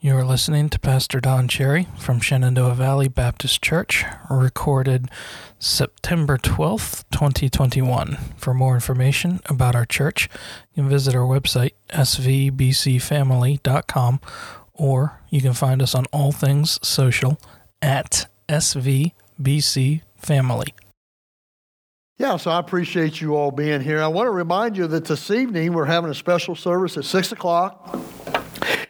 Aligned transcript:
You 0.00 0.16
are 0.16 0.24
listening 0.24 0.68
to 0.68 0.78
Pastor 0.78 1.20
Don 1.20 1.48
Cherry 1.48 1.88
from 1.98 2.20
Shenandoah 2.20 2.76
Valley 2.76 3.08
Baptist 3.08 3.60
Church, 3.60 4.04
recorded 4.30 5.10
September 5.58 6.38
12th, 6.38 7.02
2021. 7.10 8.16
For 8.36 8.54
more 8.54 8.74
information 8.74 9.40
about 9.46 9.74
our 9.74 9.84
church, 9.84 10.28
you 10.72 10.84
can 10.84 10.88
visit 10.88 11.16
our 11.16 11.26
website, 11.26 11.72
svbcfamily.com, 11.88 14.20
or 14.72 15.20
you 15.30 15.40
can 15.40 15.52
find 15.52 15.82
us 15.82 15.96
on 15.96 16.04
all 16.12 16.30
things 16.30 16.78
social 16.80 17.40
at 17.82 18.28
svbcfamily. 18.48 19.12
Yeah, 22.18 22.36
so 22.36 22.52
I 22.52 22.60
appreciate 22.60 23.20
you 23.20 23.34
all 23.34 23.50
being 23.50 23.80
here. 23.80 24.00
I 24.00 24.06
want 24.06 24.28
to 24.28 24.32
remind 24.32 24.76
you 24.76 24.86
that 24.86 25.06
this 25.06 25.28
evening 25.32 25.72
we're 25.72 25.86
having 25.86 26.10
a 26.10 26.14
special 26.14 26.54
service 26.54 26.96
at 26.96 27.04
6 27.04 27.32
o'clock. 27.32 27.98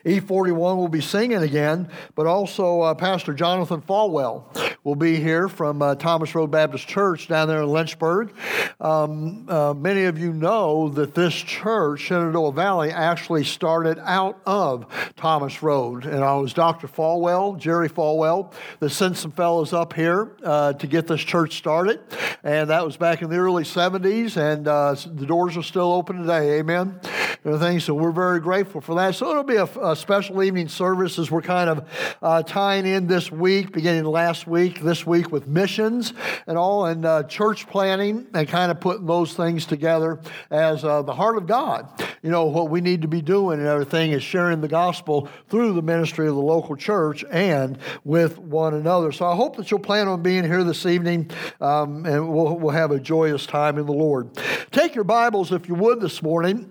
E41 0.08 0.76
will 0.76 0.88
be 0.88 1.00
singing 1.00 1.42
again, 1.42 1.90
but 2.14 2.26
also 2.26 2.80
uh, 2.80 2.94
Pastor 2.94 3.34
Jonathan 3.34 3.82
Falwell 3.82 4.44
will 4.82 4.96
be 4.96 5.16
here 5.16 5.48
from 5.48 5.82
uh, 5.82 5.94
Thomas 5.96 6.34
Road 6.34 6.50
Baptist 6.50 6.88
Church 6.88 7.28
down 7.28 7.46
there 7.46 7.60
in 7.60 7.68
Lynchburg. 7.68 8.32
Um, 8.80 9.46
uh, 9.48 9.74
many 9.74 10.04
of 10.04 10.18
you 10.18 10.32
know 10.32 10.88
that 10.90 11.14
this 11.14 11.34
church, 11.34 12.00
Shenandoah 12.00 12.52
Valley, 12.52 12.90
actually 12.90 13.44
started 13.44 13.98
out 13.98 14.40
of 14.46 14.86
Thomas 15.16 15.62
Road. 15.62 16.06
And 16.06 16.24
I 16.24 16.36
was 16.36 16.54
Dr. 16.54 16.88
Falwell, 16.88 17.58
Jerry 17.58 17.90
Falwell, 17.90 18.52
that 18.78 18.90
sent 18.90 19.18
some 19.18 19.32
fellows 19.32 19.72
up 19.72 19.92
here 19.92 20.36
uh, 20.42 20.72
to 20.74 20.86
get 20.86 21.06
this 21.06 21.20
church 21.20 21.58
started. 21.58 22.00
And 22.42 22.70
that 22.70 22.84
was 22.84 22.96
back 22.96 23.20
in 23.20 23.28
the 23.28 23.36
early 23.36 23.64
70s, 23.64 24.36
and 24.36 24.66
uh, 24.66 24.94
the 24.94 25.26
doors 25.26 25.56
are 25.56 25.62
still 25.62 25.92
open 25.92 26.22
today. 26.22 26.60
Amen. 26.60 26.98
Everything. 27.44 27.78
So 27.78 27.94
we're 27.94 28.10
very 28.10 28.40
grateful 28.40 28.80
for 28.80 28.96
that. 28.96 29.14
So 29.14 29.30
it'll 29.30 29.44
be 29.44 29.56
a, 29.56 29.64
a 29.64 29.94
special 29.94 30.42
evening 30.42 30.66
service 30.66 31.20
as 31.20 31.30
we're 31.30 31.40
kind 31.40 31.70
of 31.70 32.16
uh, 32.20 32.42
tying 32.42 32.84
in 32.84 33.06
this 33.06 33.30
week, 33.30 33.70
beginning 33.70 34.04
last 34.04 34.48
week, 34.48 34.80
this 34.80 35.06
week 35.06 35.30
with 35.30 35.46
missions 35.46 36.14
and 36.48 36.58
all, 36.58 36.86
and 36.86 37.06
uh, 37.06 37.22
church 37.22 37.68
planning, 37.68 38.26
and 38.34 38.48
kind 38.48 38.72
of 38.72 38.80
putting 38.80 39.06
those 39.06 39.34
things 39.34 39.66
together 39.66 40.18
as 40.50 40.84
uh, 40.84 41.02
the 41.02 41.14
heart 41.14 41.36
of 41.36 41.46
God. 41.46 41.88
You 42.22 42.30
know, 42.30 42.46
what 42.46 42.70
we 42.70 42.80
need 42.80 43.02
to 43.02 43.08
be 43.08 43.22
doing 43.22 43.60
and 43.60 43.68
everything 43.68 44.10
is 44.10 44.24
sharing 44.24 44.60
the 44.60 44.68
gospel 44.68 45.28
through 45.48 45.74
the 45.74 45.82
ministry 45.82 46.26
of 46.26 46.34
the 46.34 46.42
local 46.42 46.74
church 46.74 47.24
and 47.30 47.78
with 48.02 48.38
one 48.38 48.74
another. 48.74 49.12
So 49.12 49.26
I 49.26 49.36
hope 49.36 49.56
that 49.58 49.70
you'll 49.70 49.78
plan 49.78 50.08
on 50.08 50.22
being 50.22 50.42
here 50.42 50.64
this 50.64 50.86
evening, 50.86 51.30
um, 51.60 52.04
and 52.04 52.28
we'll, 52.28 52.58
we'll 52.58 52.74
have 52.74 52.90
a 52.90 52.98
joyous 52.98 53.46
time 53.46 53.78
in 53.78 53.86
the 53.86 53.92
Lord. 53.92 54.28
Take 54.72 54.96
your 54.96 55.04
Bibles, 55.04 55.52
if 55.52 55.68
you 55.68 55.76
would, 55.76 56.00
this 56.00 56.20
morning 56.20 56.68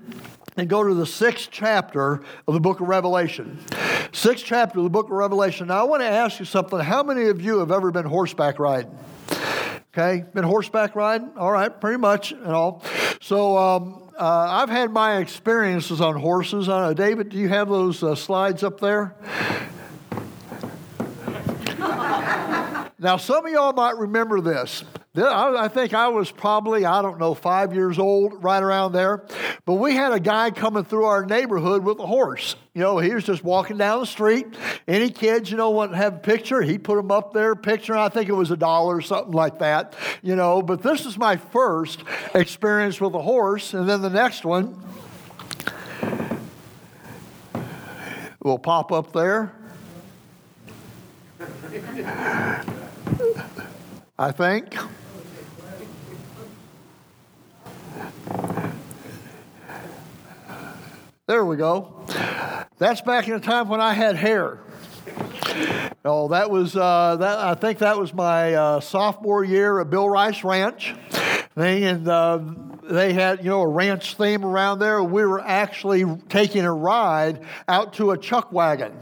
and 0.58 0.68
go 0.68 0.84
to 0.84 0.94
the 0.94 1.06
sixth 1.06 1.50
chapter 1.52 2.22
of 2.48 2.54
the 2.54 2.60
book 2.60 2.82
of 2.82 2.88
Revelation. 2.88 3.60
Sixth 4.12 4.44
chapter 4.44 4.80
of 4.80 4.84
the 4.84 4.90
book 4.90 5.06
of 5.06 5.12
Revelation. 5.12 5.68
Now, 5.68 5.82
I 5.82 5.84
want 5.84 6.02
to 6.02 6.08
ask 6.08 6.40
you 6.40 6.46
something. 6.46 6.80
How 6.80 7.04
many 7.04 7.28
of 7.28 7.40
you 7.42 7.60
have 7.60 7.72
ever 7.72 7.92
been 7.92 8.06
horseback 8.06 8.58
riding? 8.58 8.98
Okay, 9.94 10.26
been 10.34 10.44
horseback 10.44 10.96
riding? 10.96 11.30
All 11.38 11.52
right, 11.52 11.80
pretty 11.80 11.98
much 11.98 12.32
and 12.32 12.48
all. 12.48 12.84
So, 13.22 13.58
um, 13.58 14.04
uh, 14.20 14.48
I've 14.50 14.70
had 14.70 14.92
my 14.92 15.18
experiences 15.18 16.02
on 16.02 16.16
horses. 16.16 16.68
Know, 16.68 16.94
David, 16.94 17.30
do 17.30 17.38
you 17.38 17.50
have 17.50 17.70
those 17.70 18.02
uh, 18.02 18.16
slides 18.16 18.64
up 18.64 18.80
there? 18.80 19.16
now, 23.00 23.18
some 23.18 23.46
of 23.46 23.52
y'all 23.52 23.74
might 23.74 23.96
remember 23.96 24.42
this. 24.42 24.84
I 25.26 25.68
think 25.68 25.94
I 25.94 26.08
was 26.10 26.32
probably, 26.32 26.86
I 26.86 27.02
don't 27.02 27.20
know, 27.20 27.34
five 27.34 27.74
years 27.74 27.98
old, 27.98 28.44
right 28.44 28.62
around 28.62 28.92
there. 28.92 29.26
But 29.66 29.76
we 29.76 29.96
had 29.96 30.14
a 30.14 30.20
guy 30.20 30.52
coming 30.52 30.84
through 30.84 31.06
our 31.06 31.26
neighborhood 31.26 31.84
with 31.84 32.00
a 32.00 32.06
horse. 32.06 32.56
You 32.74 32.82
know, 32.82 33.00
he 33.00 33.14
was 33.14 33.24
just 33.24 33.44
walking 33.44 33.78
down 33.78 34.02
the 34.02 34.06
street. 34.06 34.48
Any 34.88 35.10
kids, 35.10 35.50
you 35.50 35.58
know, 35.58 35.72
want 35.72 35.92
to 35.92 35.98
have 35.98 36.16
a 36.16 36.20
picture, 36.20 36.62
he 36.62 36.78
put 36.78 36.96
them 36.96 37.12
up 37.12 37.34
there, 37.34 37.56
picture. 37.56 37.96
I 37.96 38.10
think 38.10 38.30
it 38.30 38.34
was 38.34 38.52
a 38.52 38.58
dollar 38.58 38.98
or 38.98 39.02
something 39.02 39.34
like 39.34 39.60
that, 39.60 39.96
you 40.22 40.36
know. 40.36 40.62
But 40.62 40.84
this 40.84 41.06
is 41.06 41.18
my 41.18 41.38
first 41.38 42.04
experience 42.36 43.02
with 43.02 43.14
a 43.16 43.22
horse. 43.22 43.74
And 43.74 43.90
then 43.90 44.02
the 44.02 44.10
next 44.10 44.46
one 44.46 44.80
will 48.42 48.60
pop 48.60 48.92
up 48.92 49.12
there. 49.14 49.54
I 54.20 54.32
think. 54.32 54.76
There 61.28 61.44
we 61.44 61.58
go. 61.58 62.06
That's 62.78 63.02
back 63.02 63.28
in 63.28 63.34
the 63.34 63.40
time 63.40 63.68
when 63.68 63.82
I 63.82 63.94
had 63.94 64.16
hair. 64.16 64.60
Oh, 66.06 66.30
that 66.30 66.50
was 66.50 66.76
uh, 66.76 67.18
that. 67.18 67.40
I 67.40 67.54
think 67.54 67.80
that 67.80 67.98
was 67.98 68.14
my 68.14 68.54
uh, 68.54 68.80
sophomore 68.80 69.44
year 69.44 69.82
at 69.82 69.90
Bill 69.90 70.08
Rice 70.08 70.44
Ranch 70.46 70.96
and 71.58 72.08
uh, 72.08 72.40
they 72.84 73.14
had 73.14 73.44
you 73.44 73.50
know 73.50 73.62
a 73.62 73.68
ranch 73.68 74.16
theme 74.16 74.46
around 74.46 74.80
there. 74.80 75.04
We 75.04 75.26
were 75.26 75.42
actually 75.42 76.06
taking 76.30 76.66
a 76.66 76.74
ride 76.74 77.44
out 77.68 77.94
to 77.94 78.12
a 78.12 78.18
chuck 78.18 78.52
wagon. 78.52 78.94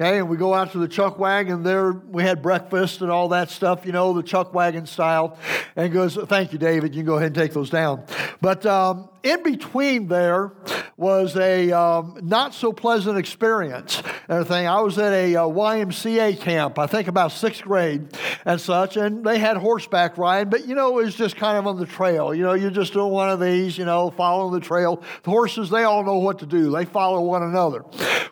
Okay, 0.00 0.18
and 0.18 0.28
we 0.28 0.36
go 0.36 0.54
out 0.54 0.70
to 0.72 0.78
the 0.78 0.86
chuck 0.86 1.18
wagon 1.18 1.64
there. 1.64 1.90
We 1.90 2.22
had 2.22 2.40
breakfast 2.40 3.00
and 3.00 3.10
all 3.10 3.30
that 3.30 3.50
stuff, 3.50 3.84
you 3.84 3.90
know, 3.90 4.12
the 4.12 4.22
chuck 4.22 4.54
wagon 4.54 4.86
style. 4.86 5.36
And 5.74 5.92
goes, 5.92 6.14
Thank 6.14 6.52
you, 6.52 6.58
David. 6.58 6.94
You 6.94 7.00
can 7.00 7.06
go 7.06 7.16
ahead 7.16 7.26
and 7.26 7.34
take 7.34 7.52
those 7.52 7.68
down. 7.68 8.04
But 8.40 8.64
um, 8.64 9.08
in 9.24 9.42
between 9.42 10.06
there 10.06 10.52
was 10.96 11.36
a 11.36 11.70
um, 11.72 12.18
not 12.22 12.54
so 12.54 12.72
pleasant 12.72 13.18
experience. 13.18 14.02
Everything. 14.28 14.66
I 14.66 14.80
was 14.80 14.98
at 14.98 15.12
a 15.12 15.36
uh, 15.36 15.42
YMCA 15.44 16.40
camp, 16.40 16.78
I 16.78 16.86
think 16.86 17.08
about 17.08 17.32
sixth 17.32 17.62
grade 17.62 18.08
and 18.44 18.60
such, 18.60 18.96
and 18.96 19.24
they 19.24 19.38
had 19.38 19.56
horseback 19.56 20.18
riding, 20.18 20.50
but 20.50 20.66
you 20.66 20.74
know, 20.74 20.98
it 20.98 21.04
was 21.04 21.14
just 21.14 21.36
kind 21.36 21.56
of 21.56 21.66
on 21.66 21.78
the 21.78 21.86
trail. 21.86 22.34
You 22.34 22.42
know, 22.44 22.54
you're 22.54 22.70
just 22.70 22.92
doing 22.92 23.10
one 23.10 23.30
of 23.30 23.40
these, 23.40 23.78
you 23.78 23.84
know, 23.84 24.10
following 24.10 24.52
the 24.52 24.60
trail. 24.60 25.02
The 25.22 25.30
horses, 25.30 25.70
they 25.70 25.84
all 25.84 26.04
know 26.04 26.18
what 26.18 26.40
to 26.40 26.46
do, 26.46 26.70
they 26.70 26.84
follow 26.84 27.22
one 27.22 27.42
another. 27.42 27.84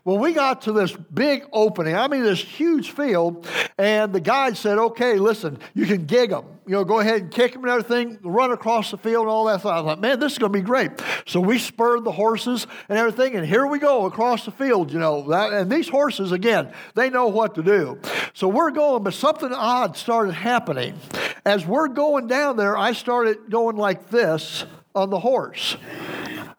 Well, 0.04 0.18
we 0.18 0.32
got 0.32 0.62
to 0.62 0.72
this 0.72 0.92
big 0.92 1.44
opening, 1.56 1.96
I 1.96 2.06
mean, 2.06 2.22
this 2.22 2.40
huge 2.40 2.90
field, 2.90 3.48
and 3.78 4.12
the 4.12 4.20
guide 4.20 4.56
said, 4.56 4.78
okay, 4.78 5.16
listen, 5.16 5.58
you 5.74 5.86
can 5.86 6.04
gig 6.04 6.30
them. 6.30 6.44
You 6.66 6.72
know, 6.72 6.84
go 6.84 7.00
ahead 7.00 7.22
and 7.22 7.30
kick 7.30 7.52
them 7.52 7.62
and 7.62 7.70
everything, 7.70 8.18
run 8.22 8.50
across 8.52 8.90
the 8.90 8.98
field 8.98 9.22
and 9.22 9.30
all 9.30 9.46
that. 9.46 9.62
So 9.62 9.70
I 9.70 9.78
like, 9.78 10.00
man, 10.00 10.20
this 10.20 10.32
is 10.32 10.38
going 10.38 10.52
to 10.52 10.58
be 10.58 10.64
great. 10.64 10.90
So 11.24 11.40
we 11.40 11.58
spurred 11.58 12.04
the 12.04 12.12
horses 12.12 12.66
and 12.88 12.98
everything, 12.98 13.36
and 13.36 13.46
here 13.46 13.66
we 13.66 13.78
go 13.78 14.06
across 14.06 14.44
the 14.44 14.50
field, 14.50 14.92
you 14.92 14.98
know. 14.98 15.28
That, 15.28 15.52
and 15.52 15.70
these 15.70 15.88
horses, 15.88 16.32
again, 16.32 16.72
they 16.94 17.08
know 17.08 17.28
what 17.28 17.54
to 17.54 17.62
do. 17.62 17.98
So 18.34 18.48
we're 18.48 18.72
going, 18.72 19.02
but 19.02 19.14
something 19.14 19.52
odd 19.52 19.96
started 19.96 20.32
happening. 20.32 20.98
As 21.44 21.64
we're 21.64 21.88
going 21.88 22.26
down 22.26 22.56
there, 22.56 22.76
I 22.76 22.92
started 22.92 23.48
going 23.48 23.76
like 23.76 24.10
this 24.10 24.64
on 24.94 25.10
the 25.10 25.20
horse. 25.20 25.76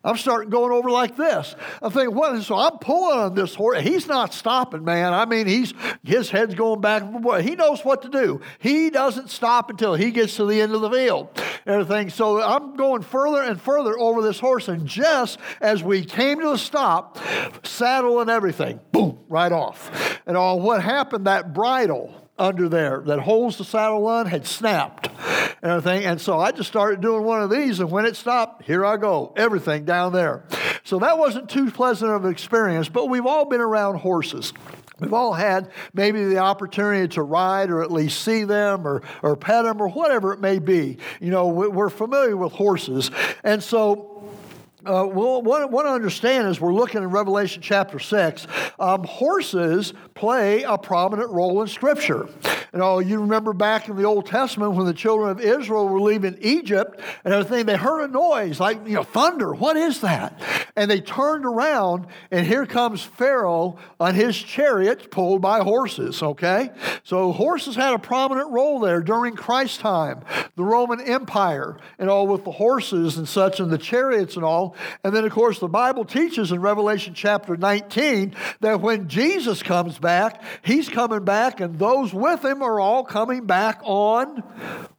I'm 0.08 0.16
starting 0.16 0.50
going 0.50 0.72
over 0.72 0.90
like 0.90 1.18
this. 1.18 1.54
I 1.82 1.90
think, 1.90 2.14
what? 2.14 2.42
So 2.42 2.56
I'm 2.56 2.78
pulling 2.78 3.20
on 3.20 3.36
this 3.36 3.54
horse. 3.54 3.82
He's 3.82 4.08
not 4.08 4.34
stopping, 4.34 4.86
man. 4.86 5.14
I 5.14 5.26
mean, 5.26 5.48
he's 5.48 5.74
his 6.02 6.30
head's 6.30 6.56
going 6.56 6.80
back 6.80 7.02
and 7.02 7.22
forth. 7.22 7.44
He 7.44 7.56
knows 7.56 7.84
what 7.84 8.04
to 8.04 8.10
do. 8.10 8.40
He 8.58 8.90
doesn't 8.90 9.30
stop 9.30 9.70
until 9.70 9.96
he 9.96 10.12
gets 10.12 10.38
to 10.38 10.46
the 10.46 10.62
end 10.62 10.74
of 10.74 10.80
the 10.80 10.90
field. 10.90 11.28
Everything. 11.66 12.10
So 12.10 12.42
I'm 12.42 12.78
going 12.78 13.02
further 13.02 13.42
and 13.42 13.60
further 13.60 14.00
over 14.00 14.22
this 14.22 14.40
horse, 14.40 14.70
and 14.70 14.88
just 14.88 15.40
as 15.60 15.84
we 15.84 16.06
came 16.06 16.40
to 16.40 16.54
a 16.54 16.58
stop, 16.58 17.20
saddle 17.64 18.22
and 18.22 18.30
everything, 18.30 18.80
boom, 18.94 19.20
right 19.28 19.52
off. 19.52 20.22
And 20.26 20.38
all 20.38 20.62
what 20.62 20.82
happened? 20.82 21.28
That 21.28 21.54
bridle 21.54 22.27
under 22.40 22.70
there 22.70 23.02
that 23.06 23.20
holds 23.20 23.58
the 23.58 23.64
saddle 23.64 24.06
on 24.08 24.28
had 24.28 24.46
snapped 24.46 25.10
and 25.62 25.72
everything. 25.72 26.06
And 26.06 26.22
so 26.22 26.40
I 26.40 26.52
just 26.52 26.70
started 26.70 27.02
doing 27.02 27.24
one 27.24 27.42
of 27.42 27.50
these, 27.50 27.80
and 27.80 27.90
when 27.92 28.06
it 28.06 28.16
stopped, 28.16 28.64
here 28.64 28.86
I 28.86 28.98
go, 28.98 29.34
everything 29.36 29.86
down 29.86 30.14
there. 30.14 30.44
So 30.84 31.00
that 31.00 31.18
wasn't 31.18 31.50
too 31.50 31.72
pleasant 31.72 32.12
of 32.12 32.26
an 32.26 32.32
experience, 32.32 32.90
but 32.90 33.08
we've 33.10 33.26
all 33.26 33.46
been 33.46 33.62
around 33.62 33.98
horses. 33.98 34.54
We've 35.00 35.14
all 35.14 35.34
had 35.34 35.70
maybe 35.94 36.24
the 36.26 36.40
opportunity 36.40 37.08
to 37.10 37.22
ride 37.22 37.70
or 37.70 37.84
at 37.84 37.92
least 37.92 38.24
see 38.24 38.46
them 38.46 38.88
or, 38.88 39.04
or 39.22 39.36
pet 39.36 39.66
them 39.66 39.80
or 39.80 39.90
whatever 39.90 40.34
it 40.34 40.40
may 40.40 40.60
be. 40.60 40.98
You 41.20 41.30
know, 41.30 41.48
we're 41.48 41.90
familiar 41.90 42.36
with 42.36 42.54
horses. 42.54 43.12
And 43.44 43.62
so 43.62 44.28
uh, 44.88 45.06
well, 45.06 45.42
what, 45.42 45.70
what 45.70 45.86
I 45.86 45.94
understand 45.94 46.48
is 46.48 46.62
we're 46.62 46.74
looking 46.74 47.04
in 47.04 47.10
Revelation 47.10 47.62
chapter 47.62 48.00
6, 48.00 48.48
um, 48.80 49.04
horses 49.04 49.94
play 50.14 50.64
a 50.64 50.78
prominent 50.78 51.30
role 51.30 51.62
in 51.62 51.68
Scripture. 51.68 52.30
You 52.74 52.80
know, 52.80 53.00
you 53.00 53.20
remember 53.22 53.54
back 53.54 53.90
in 53.90 53.96
the 53.96 54.04
Old 54.04 54.26
Testament 54.26 54.74
when 54.74 54.86
the 54.86 54.94
children 54.94 55.30
of 55.30 55.42
Israel 55.42 55.88
were 55.88 56.00
leaving 56.00 56.38
Egypt 56.42 57.00
and 57.24 57.34
everything, 57.34 57.66
they 57.66 57.78
heard 57.78 58.04
a 58.04 58.08
noise 58.08 58.60
like, 58.60 58.86
you 58.88 58.94
know, 58.94 59.04
thunder. 59.04 59.54
What 59.54 59.78
is 59.78 60.02
that? 60.02 60.40
And 60.76 60.90
they 60.90 61.02
turned 61.02 61.46
around, 61.46 62.08
and 62.32 62.46
here 62.46 62.66
comes 62.66 63.02
Pharaoh 63.02 63.78
on 64.00 64.16
his 64.16 64.38
chariot 64.38 65.12
pulled 65.12 65.42
by 65.42 65.62
horses, 65.62 66.22
okay? 66.22 66.72
So 67.04 67.32
horses 67.32 67.76
had 67.76 67.94
a 67.94 68.00
prominent 68.00 68.52
role 68.52 68.80
there 68.80 69.02
during 69.02 69.36
Christ's 69.36 69.78
time. 69.78 70.22
The 70.56 70.64
Roman 70.64 71.02
Empire 71.02 71.78
and 72.00 72.10
all 72.10 72.28
with 72.28 72.44
the 72.44 72.52
horses 72.52 73.18
and 73.18 73.28
such 73.28 73.60
and 73.60 73.72
the 73.72 73.78
chariots 73.78 74.36
and 74.36 74.46
all 74.46 74.76
And 75.04 75.16
then, 75.16 75.26
of 75.26 75.32
course, 75.32 75.60
the 75.60 75.68
Bible 75.68 76.06
teaches 76.06 76.52
in 76.52 76.62
Revelation 76.62 77.14
chapter 77.14 77.58
19 77.58 78.36
that 78.62 78.82
when 78.82 79.08
Jesus 79.08 79.64
comes 79.64 80.00
back, 80.00 80.42
he's 80.64 80.90
coming 80.90 81.24
back, 81.24 81.60
and 81.60 81.80
those 81.80 82.14
with 82.14 82.44
him 82.44 82.62
are 82.62 82.80
all 82.80 83.04
coming 83.04 83.46
back 83.46 83.80
on 83.84 84.44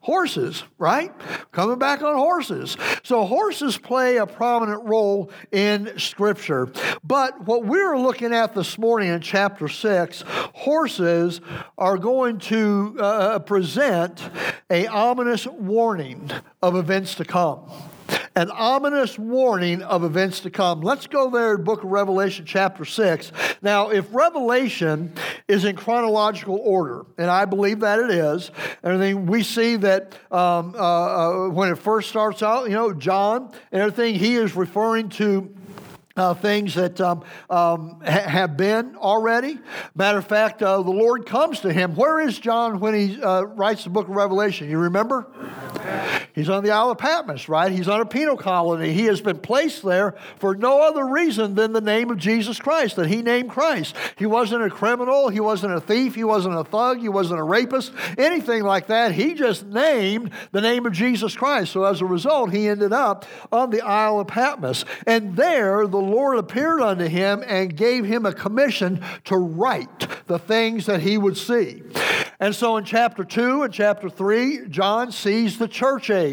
horses, 0.01 0.65
right? 0.79 1.13
Coming 1.53 1.79
back 1.79 2.03
on 2.03 2.17
horses. 2.17 2.77
So, 3.03 3.25
horses 3.25 3.77
play 3.79 4.17
a 4.17 4.27
prominent 4.27 4.85
role 4.85 5.31
in 5.53 5.99
Scripture. 5.99 6.71
But 7.05 7.47
what 7.47 7.65
we're 7.65 7.99
looking 7.99 8.33
at 8.33 8.55
this 8.55 8.79
morning 8.79 9.11
in 9.11 9.21
chapter 9.21 9.69
6, 9.69 10.25
horses 10.55 11.41
are 11.77 11.99
going 11.99 12.39
to 12.39 12.97
uh, 13.01 13.39
present 13.41 14.23
a 14.71 14.87
ominous 14.87 15.47
warning 15.47 16.31
of 16.63 16.77
events 16.77 17.15
to 17.17 17.25
come 17.25 17.61
an 18.35 18.51
ominous 18.51 19.19
warning 19.19 19.83
of 19.83 20.05
events 20.05 20.41
to 20.41 20.51
come. 20.51 20.81
Let's 20.81 21.07
go 21.07 21.31
there 21.31 21.55
in 21.55 21.65
book 21.65 21.83
of 21.83 21.91
Revelation 21.91 22.45
chapter 22.47 22.85
6. 22.85 23.33
Now, 23.63 23.91
if 23.91 24.15
Revelation 24.15 25.13
is 25.49 25.65
in 25.65 25.77
chronological 25.77 26.59
order, 26.63 27.05
and 27.17 27.31
I 27.31 27.45
believe 27.45 27.81
that 27.81 27.99
it 27.99 28.11
is, 28.11 28.51
everything 28.85 29.27
we 29.27 29.43
see 29.43 29.77
that 29.77 30.15
um, 30.31 30.75
uh, 30.77 31.47
uh, 31.47 31.49
when 31.51 31.71
it 31.71 31.79
first 31.79 32.09
starts 32.09 32.43
out, 32.43 32.65
you 32.65 32.75
know, 32.75 32.93
John 32.93 33.53
and 33.73 33.83
everything, 33.83 34.15
he 34.15 34.37
is 34.37 34.55
referring 34.55 35.09
to 35.11 35.55
uh, 36.19 36.35
things 36.35 36.75
that 36.75 37.01
um, 37.01 37.25
um, 37.49 38.01
ha- 38.05 38.29
have 38.29 38.57
been 38.57 38.97
already. 38.97 39.59
Matter 39.95 40.19
of 40.19 40.27
fact, 40.27 40.63
uh, 40.63 40.83
the 40.83 40.91
Lord 40.91 41.27
comes 41.27 41.61
to 41.61 41.73
him. 41.73 41.95
Where 41.95 42.21
is 42.21 42.39
John 42.39 42.81
when 42.81 42.95
he 42.95 43.23
uh, 43.23 43.43
writes 43.43 43.85
the 43.85 43.91
book 43.91 44.09
of 44.09 44.15
Revelation? 44.15 44.69
You 44.69 44.79
remember? 44.79 45.29
He's 46.35 46.49
on 46.49 46.63
the 46.65 46.71
Isle 46.71 46.91
of 46.91 46.99
Patmos, 46.99 47.49
right? 47.49 47.73
He's 47.73 47.89
on 47.89 48.01
a 48.01 48.07
penal 48.07 48.37
colony. 48.37 48.93
He 48.93 49.07
has 49.07 49.21
been 49.21 49.39
placed 49.39 49.83
there 49.83 50.15
for 50.39 50.55
no 50.55 50.83
other 50.83 51.07
reason 51.07 51.55
than 51.55 51.73
the 51.73 51.81
name 51.81 52.11
of 52.11 52.19
Jesus 52.19 52.59
Christ, 52.59 52.97
that 52.97 53.09
he 53.09 53.23
named 53.23 53.51
Christ. 53.51 53.97
He 54.17 54.27
wasn't 54.27 54.63
a 54.63 54.71
criminal. 54.71 55.29
He 55.29 55.41
wasn't 55.41 55.75
a 55.75 55.81
thief. 55.81 56.15
He 56.15 56.25
wasn't 56.25 56.55
a 56.55 56.65
thug. 56.65 57.01
He 57.01 57.09
wasn't 57.09 57.41
a 57.41 57.45
rapist, 57.45 57.93
anything 58.17 58.63
like 58.63 58.87
that. 58.89 59.13
He 59.13 59.35
just 59.35 59.67
named 59.67 60.31
the 60.53 60.61
name 60.61 60.87
of 60.87 60.93
Jesus 60.93 61.37
Christ. 61.37 61.73
So 61.73 61.85
as 61.85 62.01
a 62.01 62.07
result, 62.07 62.53
he 62.53 62.69
ended 62.69 62.93
up 62.93 63.25
on 63.51 63.71
the 63.71 63.81
Isle 63.81 64.21
of 64.21 64.29
Patmos. 64.29 64.85
And 65.07 65.37
there, 65.37 65.87
the 65.87 65.99
Lord 65.99 66.39
appeared 66.39 66.81
unto 66.81 67.07
him 67.07 67.43
and 67.47 67.77
gave 67.77 68.05
him 68.05 68.27
a 68.27 68.33
commission 68.33 69.03
to 69.25 69.37
write 69.37 70.09
the 70.27 70.39
things 70.39 70.87
that 70.87 71.01
he 71.01 71.19
would 71.19 71.37
see. 71.37 71.83
And 72.41 72.55
so 72.55 72.77
in 72.77 72.85
chapter 72.85 73.25
2 73.25 73.65
and 73.65 73.75
chapter 73.75 74.09
3, 74.09 74.69
John 74.69 75.11
sees 75.11 75.59
the 75.59 75.67
church 75.67 76.09
age 76.09 76.28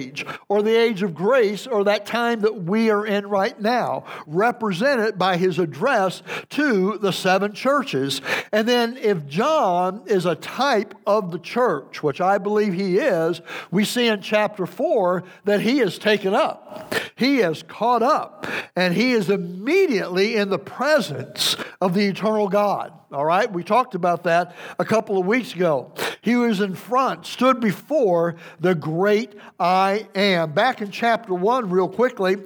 or 0.49 0.61
the 0.61 0.75
age 0.75 1.01
of 1.03 1.13
grace 1.13 1.67
or 1.67 1.83
that 1.83 2.05
time 2.05 2.41
that 2.41 2.63
we 2.63 2.89
are 2.89 3.05
in 3.05 3.27
right 3.27 3.59
now, 3.59 4.05
represented 4.27 5.17
by 5.17 5.37
his 5.37 5.59
address 5.59 6.21
to 6.49 6.97
the 6.97 7.11
seven 7.11 7.53
churches. 7.53 8.21
And 8.51 8.67
then 8.67 8.97
if 8.97 9.25
John 9.27 10.03
is 10.05 10.25
a 10.25 10.35
type 10.35 10.95
of 11.05 11.31
the 11.31 11.39
church, 11.39 12.03
which 12.03 12.21
I 12.21 12.37
believe 12.37 12.73
he 12.73 12.97
is, 12.97 13.41
we 13.71 13.85
see 13.85 14.07
in 14.07 14.21
chapter 14.21 14.65
4 14.65 15.23
that 15.45 15.61
he 15.61 15.79
is 15.79 15.97
taken 15.97 16.33
up. 16.33 16.93
He 17.15 17.39
is 17.39 17.63
caught 17.63 18.03
up 18.03 18.47
and 18.75 18.93
he 18.93 19.11
is 19.11 19.29
immediately 19.29 20.35
in 20.35 20.49
the 20.49 20.59
presence 20.59 21.55
of 21.85 21.93
the 21.93 22.03
eternal 22.03 22.47
God. 22.47 22.91
All 23.11 23.23
right, 23.23 23.51
we 23.51 23.63
talked 23.63 23.93
about 23.93 24.23
that 24.23 24.55
a 24.79 24.83
couple 24.83 25.19
of 25.19 25.27
weeks 25.27 25.53
ago. 25.53 25.91
He 26.21 26.35
was 26.35 26.59
in 26.59 26.73
front, 26.73 27.27
stood 27.27 27.59
before 27.59 28.37
the 28.59 28.73
great 28.73 29.33
I 29.59 30.07
am. 30.15 30.53
Back 30.53 30.81
in 30.81 30.89
chapter 30.89 31.35
1, 31.35 31.69
real 31.69 31.87
quickly, 31.87 32.37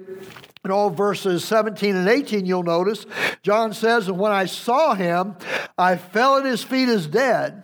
in 0.64 0.70
all 0.70 0.90
verses 0.90 1.44
17 1.44 1.96
and 1.96 2.08
18, 2.08 2.44
you'll 2.44 2.62
notice, 2.62 3.06
John 3.42 3.72
says, 3.72 4.08
And 4.08 4.18
when 4.18 4.32
I 4.32 4.44
saw 4.44 4.94
him, 4.94 5.36
I 5.78 5.96
fell 5.96 6.36
at 6.36 6.44
his 6.44 6.62
feet 6.62 6.88
as 6.88 7.06
dead. 7.06 7.62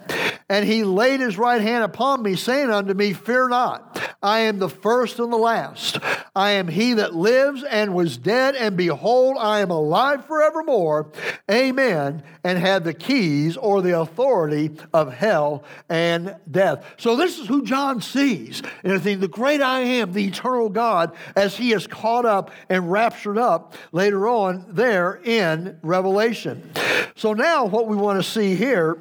And 0.48 0.64
he 0.64 0.84
laid 0.84 1.20
his 1.20 1.36
right 1.36 1.60
hand 1.60 1.82
upon 1.82 2.22
me, 2.22 2.36
saying 2.36 2.70
unto 2.70 2.94
me, 2.94 3.12
Fear 3.12 3.48
not, 3.48 4.00
I 4.22 4.40
am 4.40 4.58
the 4.58 4.68
first 4.68 5.18
and 5.18 5.32
the 5.32 5.36
last. 5.36 5.98
I 6.36 6.52
am 6.52 6.68
he 6.68 6.94
that 6.94 7.14
lives 7.14 7.64
and 7.64 7.94
was 7.94 8.16
dead, 8.16 8.54
and 8.54 8.76
behold, 8.76 9.36
I 9.40 9.60
am 9.60 9.70
alive 9.70 10.24
forevermore. 10.26 11.10
Amen. 11.50 12.22
And 12.44 12.58
had 12.58 12.84
the 12.84 12.94
keys 12.94 13.56
or 13.56 13.82
the 13.82 13.98
authority 13.98 14.70
of 14.92 15.12
hell 15.12 15.64
and 15.88 16.36
death. 16.48 16.84
So 16.96 17.16
this 17.16 17.38
is 17.38 17.48
who 17.48 17.64
John 17.64 18.00
sees. 18.00 18.62
And 18.84 18.92
I 18.92 18.98
think 18.98 19.20
the 19.20 19.28
great 19.28 19.60
I 19.60 19.80
am, 19.80 20.12
the 20.12 20.26
eternal 20.26 20.68
God, 20.68 21.16
as 21.34 21.56
he 21.56 21.72
is 21.72 21.86
caught 21.86 22.24
up 22.24 22.52
and 22.68 22.85
raptured 22.86 23.38
up 23.38 23.74
later 23.92 24.26
on 24.28 24.66
there 24.68 25.20
in 25.24 25.78
Revelation. 25.82 26.70
So 27.16 27.32
now 27.32 27.64
what 27.64 27.86
we 27.86 27.96
want 27.96 28.22
to 28.22 28.28
see 28.28 28.54
here 28.54 28.98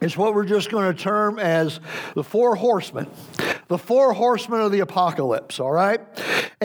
is 0.00 0.16
what 0.16 0.34
we're 0.34 0.44
just 0.44 0.70
going 0.70 0.94
to 0.94 1.02
term 1.02 1.38
as 1.38 1.80
the 2.14 2.22
four 2.22 2.56
horsemen. 2.56 3.08
The 3.68 3.78
four 3.78 4.12
horsemen 4.12 4.60
of 4.60 4.70
the 4.70 4.80
apocalypse, 4.80 5.58
all 5.58 5.72
right? 5.72 6.00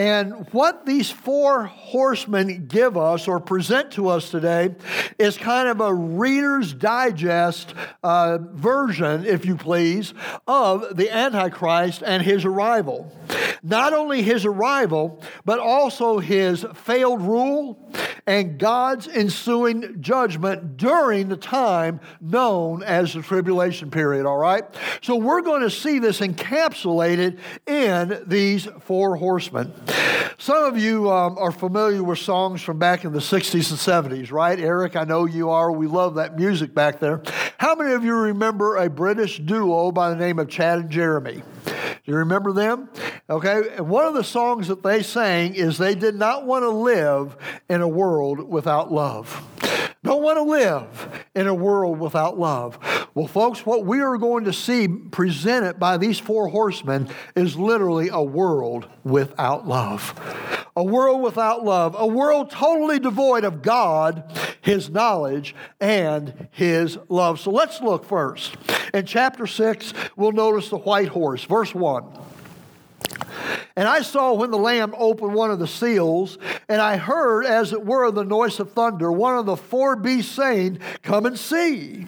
And 0.02 0.48
what 0.50 0.84
these 0.84 1.12
four 1.12 1.66
horsemen 1.66 2.66
give 2.66 2.96
us 2.96 3.28
or 3.28 3.38
present 3.38 3.92
to 3.92 4.08
us 4.08 4.32
today 4.32 4.74
is 5.16 5.36
kind 5.36 5.68
of 5.68 5.80
a 5.80 5.94
Reader's 5.94 6.74
Digest 6.74 7.72
uh, 8.02 8.38
version, 8.40 9.24
if 9.24 9.46
you 9.46 9.54
please, 9.54 10.12
of 10.48 10.96
the 10.96 11.08
Antichrist 11.08 12.02
and 12.04 12.20
his 12.20 12.44
arrival. 12.44 13.16
Not 13.62 13.92
only 13.92 14.22
his 14.22 14.44
arrival, 14.44 15.22
but 15.44 15.60
also 15.60 16.18
his 16.18 16.66
failed 16.74 17.22
rule 17.22 17.78
and 18.26 18.58
God's 18.58 19.08
ensuing 19.08 20.00
judgment 20.00 20.76
during 20.76 21.28
the 21.28 21.36
time 21.36 22.00
known 22.20 22.82
as 22.82 23.14
the 23.14 23.22
tribulation 23.22 23.90
period, 23.90 24.26
all 24.26 24.38
right? 24.38 24.64
So 25.00 25.16
we're 25.16 25.42
going 25.42 25.62
to 25.62 25.70
see 25.70 25.98
this 25.98 26.20
encapsulated 26.20 27.38
in 27.66 28.22
these 28.26 28.68
four 28.80 29.16
horsemen. 29.16 29.72
Some 30.38 30.64
of 30.64 30.76
you 30.76 31.10
um, 31.10 31.38
are 31.38 31.52
familiar 31.52 32.02
with 32.02 32.18
songs 32.18 32.62
from 32.62 32.78
back 32.78 33.04
in 33.04 33.12
the 33.12 33.20
60s 33.20 33.70
and 33.70 34.10
70s, 34.10 34.32
right? 34.32 34.58
Eric, 34.58 34.96
I 34.96 35.04
know 35.04 35.24
you 35.24 35.50
are. 35.50 35.70
We 35.70 35.86
love 35.86 36.16
that 36.16 36.36
music 36.36 36.74
back 36.74 36.98
there. 36.98 37.22
How 37.58 37.74
many 37.74 37.92
of 37.92 38.04
you 38.04 38.14
remember 38.14 38.76
a 38.76 38.90
British 38.90 39.38
duo 39.38 39.92
by 39.92 40.10
the 40.10 40.16
name 40.16 40.38
of 40.38 40.48
Chad 40.48 40.78
and 40.80 40.90
Jeremy? 40.90 41.42
Do 41.64 42.10
you 42.10 42.16
remember 42.16 42.52
them? 42.52 42.88
Okay, 43.30 43.62
and 43.76 43.88
one 43.88 44.06
of 44.06 44.14
the 44.14 44.24
songs 44.24 44.66
that 44.66 44.82
they 44.82 45.04
sang 45.04 45.54
is 45.54 45.78
they 45.78 45.94
did 45.94 46.16
not 46.16 46.44
want 46.44 46.64
to 46.64 46.70
live 46.70 47.36
in 47.68 47.80
a 47.80 47.88
world 47.88 48.40
without 48.40 48.90
love. 48.90 49.46
Don't 50.04 50.22
want 50.22 50.36
to 50.36 50.42
live 50.42 51.24
in 51.36 51.46
a 51.46 51.54
world 51.54 52.00
without 52.00 52.36
love. 52.36 52.76
Well, 53.14 53.28
folks, 53.28 53.64
what 53.64 53.86
we 53.86 54.00
are 54.00 54.18
going 54.18 54.44
to 54.46 54.52
see 54.52 54.88
presented 54.88 55.78
by 55.78 55.96
these 55.96 56.18
four 56.18 56.48
horsemen 56.48 57.08
is 57.36 57.56
literally 57.56 58.08
a 58.08 58.22
world 58.22 58.88
without 59.04 59.68
love. 59.68 60.18
A 60.74 60.82
world 60.82 61.22
without 61.22 61.64
love. 61.64 61.94
A 61.96 62.06
world 62.06 62.50
totally 62.50 62.98
devoid 62.98 63.44
of 63.44 63.62
God, 63.62 64.24
His 64.60 64.90
knowledge, 64.90 65.54
and 65.80 66.48
His 66.50 66.98
love. 67.08 67.38
So 67.38 67.52
let's 67.52 67.80
look 67.80 68.04
first. 68.04 68.56
In 68.92 69.06
chapter 69.06 69.46
6, 69.46 69.92
we'll 70.16 70.32
notice 70.32 70.68
the 70.68 70.78
white 70.78 71.08
horse. 71.08 71.44
Verse 71.44 71.72
1. 71.72 72.04
And 73.76 73.88
I 73.88 74.02
saw 74.02 74.34
when 74.34 74.50
the 74.50 74.58
Lamb 74.58 74.94
opened 74.96 75.34
one 75.34 75.50
of 75.50 75.58
the 75.58 75.66
seals, 75.66 76.38
and 76.68 76.80
I 76.80 76.96
heard, 76.96 77.46
as 77.46 77.72
it 77.72 77.84
were, 77.84 78.10
the 78.10 78.24
noise 78.24 78.60
of 78.60 78.72
thunder, 78.72 79.10
one 79.10 79.36
of 79.36 79.46
the 79.46 79.56
four 79.56 79.96
beasts 79.96 80.32
saying, 80.34 80.78
Come 81.02 81.26
and 81.26 81.38
see. 81.38 82.06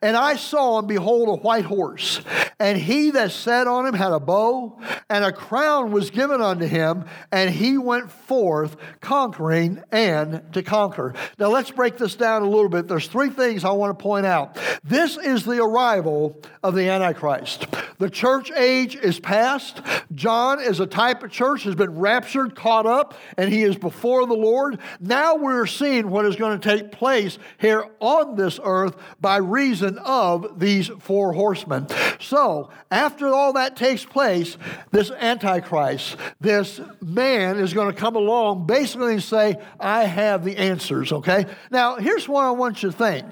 And 0.00 0.16
I 0.16 0.36
saw, 0.36 0.78
and 0.78 0.88
behold, 0.88 1.28
a 1.28 1.42
white 1.42 1.64
horse. 1.64 2.20
And 2.60 2.78
he 2.78 3.10
that 3.10 3.32
sat 3.32 3.66
on 3.66 3.86
him 3.86 3.94
had 3.94 4.12
a 4.12 4.20
bow, 4.20 4.80
and 5.08 5.24
a 5.24 5.32
crown 5.32 5.92
was 5.92 6.10
given 6.10 6.40
unto 6.40 6.66
him, 6.66 7.04
and 7.30 7.50
he 7.50 7.78
went 7.78 8.10
forth 8.10 8.76
conquering 9.00 9.82
and 9.92 10.42
to 10.52 10.62
conquer. 10.62 11.14
Now 11.38 11.48
let's 11.48 11.70
break 11.70 11.98
this 11.98 12.16
down 12.16 12.42
a 12.42 12.48
little 12.48 12.68
bit. 12.68 12.88
There's 12.88 13.06
three 13.06 13.30
things 13.30 13.64
I 13.64 13.70
want 13.70 13.96
to 13.96 14.02
point 14.02 14.26
out. 14.26 14.58
This 14.84 15.16
is 15.16 15.44
the 15.44 15.62
arrival 15.62 16.40
of 16.62 16.74
the 16.74 16.88
Antichrist. 16.88 17.66
The 17.98 18.10
church 18.10 18.50
age 18.52 18.96
is 18.96 19.20
past. 19.20 19.80
John, 20.14 20.60
as 20.68 20.80
a 20.80 20.86
type 20.86 21.22
of 21.22 21.30
church, 21.30 21.64
has 21.64 21.74
been 21.74 21.98
raptured, 21.98 22.54
caught 22.54 22.86
up, 22.86 23.14
and 23.36 23.52
he 23.52 23.62
is 23.62 23.76
before 23.76 24.26
the 24.26 24.34
Lord. 24.34 24.78
Now 25.00 25.34
we're 25.34 25.66
seeing 25.66 26.10
what 26.10 26.26
is 26.26 26.36
going 26.36 26.58
to 26.60 26.68
take 26.68 26.92
place 26.92 27.38
here 27.58 27.88
on 28.00 28.36
this 28.36 28.60
earth 28.62 28.96
by 29.20 29.38
reason 29.38 29.98
of 29.98 30.60
these 30.60 30.88
four 31.00 31.32
horsemen. 31.32 31.86
So, 32.20 32.70
after 32.90 33.28
all 33.28 33.54
that 33.54 33.76
takes 33.76 34.04
place, 34.04 34.56
this 34.90 35.10
Antichrist, 35.10 36.16
this 36.40 36.80
man 37.00 37.58
is 37.58 37.72
going 37.72 37.92
to 37.92 37.98
come 37.98 38.16
along 38.16 38.66
basically 38.66 39.14
and 39.14 39.22
say, 39.22 39.56
I 39.80 40.04
have 40.04 40.44
the 40.44 40.56
answers, 40.56 41.12
okay? 41.12 41.46
Now, 41.70 41.96
here's 41.96 42.28
what 42.28 42.44
I 42.44 42.50
want 42.50 42.82
you 42.82 42.90
to 42.90 42.96
think. 42.96 43.26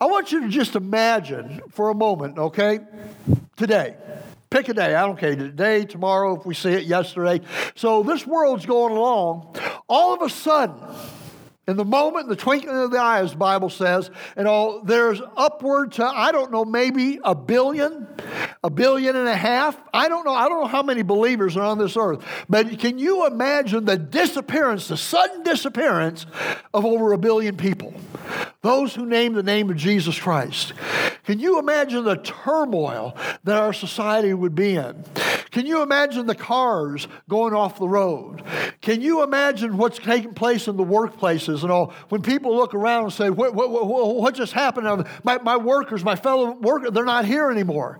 I 0.00 0.06
want 0.06 0.32
you 0.32 0.42
to 0.42 0.48
just 0.48 0.76
imagine 0.76 1.60
for 1.70 1.90
a 1.90 1.94
moment, 1.94 2.38
okay, 2.38 2.80
today, 3.56 3.96
Pick 4.50 4.68
a 4.68 4.74
day. 4.74 4.96
I 4.96 5.06
don't 5.06 5.16
care. 5.16 5.36
Today, 5.36 5.84
tomorrow, 5.84 6.36
if 6.36 6.44
we 6.44 6.54
see 6.54 6.72
it 6.72 6.82
yesterday. 6.82 7.40
So 7.76 8.02
this 8.02 8.26
world's 8.26 8.66
going 8.66 8.96
along. 8.96 9.56
All 9.88 10.12
of 10.12 10.22
a 10.22 10.28
sudden, 10.28 10.74
in 11.70 11.76
the 11.76 11.84
moment, 11.84 12.28
the 12.28 12.34
twinkling 12.34 12.76
of 12.76 12.90
the 12.90 12.98
eye, 12.98 13.20
as 13.20 13.30
the 13.30 13.36
Bible 13.36 13.70
says, 13.70 14.10
and 14.36 14.48
all, 14.48 14.82
there's 14.82 15.22
upward 15.36 15.92
to, 15.92 16.04
I 16.04 16.32
don't 16.32 16.50
know, 16.50 16.64
maybe 16.64 17.20
a 17.22 17.32
billion, 17.32 18.08
a 18.64 18.68
billion 18.68 19.14
and 19.14 19.28
a 19.28 19.36
half. 19.36 19.80
I 19.94 20.08
don't 20.08 20.24
know. 20.24 20.34
I 20.34 20.48
don't 20.48 20.62
know 20.62 20.66
how 20.66 20.82
many 20.82 21.02
believers 21.02 21.56
are 21.56 21.62
on 21.62 21.78
this 21.78 21.96
earth. 21.96 22.24
But 22.48 22.80
can 22.80 22.98
you 22.98 23.24
imagine 23.24 23.84
the 23.84 23.96
disappearance, 23.96 24.88
the 24.88 24.96
sudden 24.96 25.44
disappearance 25.44 26.26
of 26.74 26.84
over 26.84 27.12
a 27.12 27.18
billion 27.18 27.56
people? 27.56 27.94
Those 28.62 28.92
who 28.92 29.06
name 29.06 29.34
the 29.34 29.44
name 29.44 29.70
of 29.70 29.76
Jesus 29.76 30.18
Christ. 30.18 30.72
Can 31.22 31.38
you 31.38 31.60
imagine 31.60 32.02
the 32.02 32.16
turmoil 32.16 33.16
that 33.44 33.58
our 33.58 33.72
society 33.72 34.34
would 34.34 34.56
be 34.56 34.74
in? 34.74 35.04
Can 35.50 35.66
you 35.66 35.82
imagine 35.82 36.26
the 36.26 36.34
cars 36.34 37.08
going 37.28 37.54
off 37.54 37.78
the 37.78 37.88
road? 37.88 38.42
Can 38.80 39.00
you 39.00 39.22
imagine 39.22 39.76
what's 39.76 39.98
taking 39.98 40.32
place 40.32 40.68
in 40.68 40.76
the 40.76 40.84
workplaces 40.84 41.62
and 41.62 41.72
all? 41.72 41.92
When 42.08 42.22
people 42.22 42.54
look 42.56 42.74
around 42.74 43.04
and 43.04 43.12
say, 43.12 43.30
What, 43.30 43.54
what, 43.54 43.70
what, 43.70 44.16
what 44.16 44.34
just 44.34 44.52
happened? 44.52 45.06
My, 45.24 45.38
my 45.38 45.56
workers, 45.56 46.04
my 46.04 46.16
fellow 46.16 46.52
workers, 46.52 46.90
they're 46.92 47.04
not 47.04 47.24
here 47.24 47.50
anymore. 47.50 47.98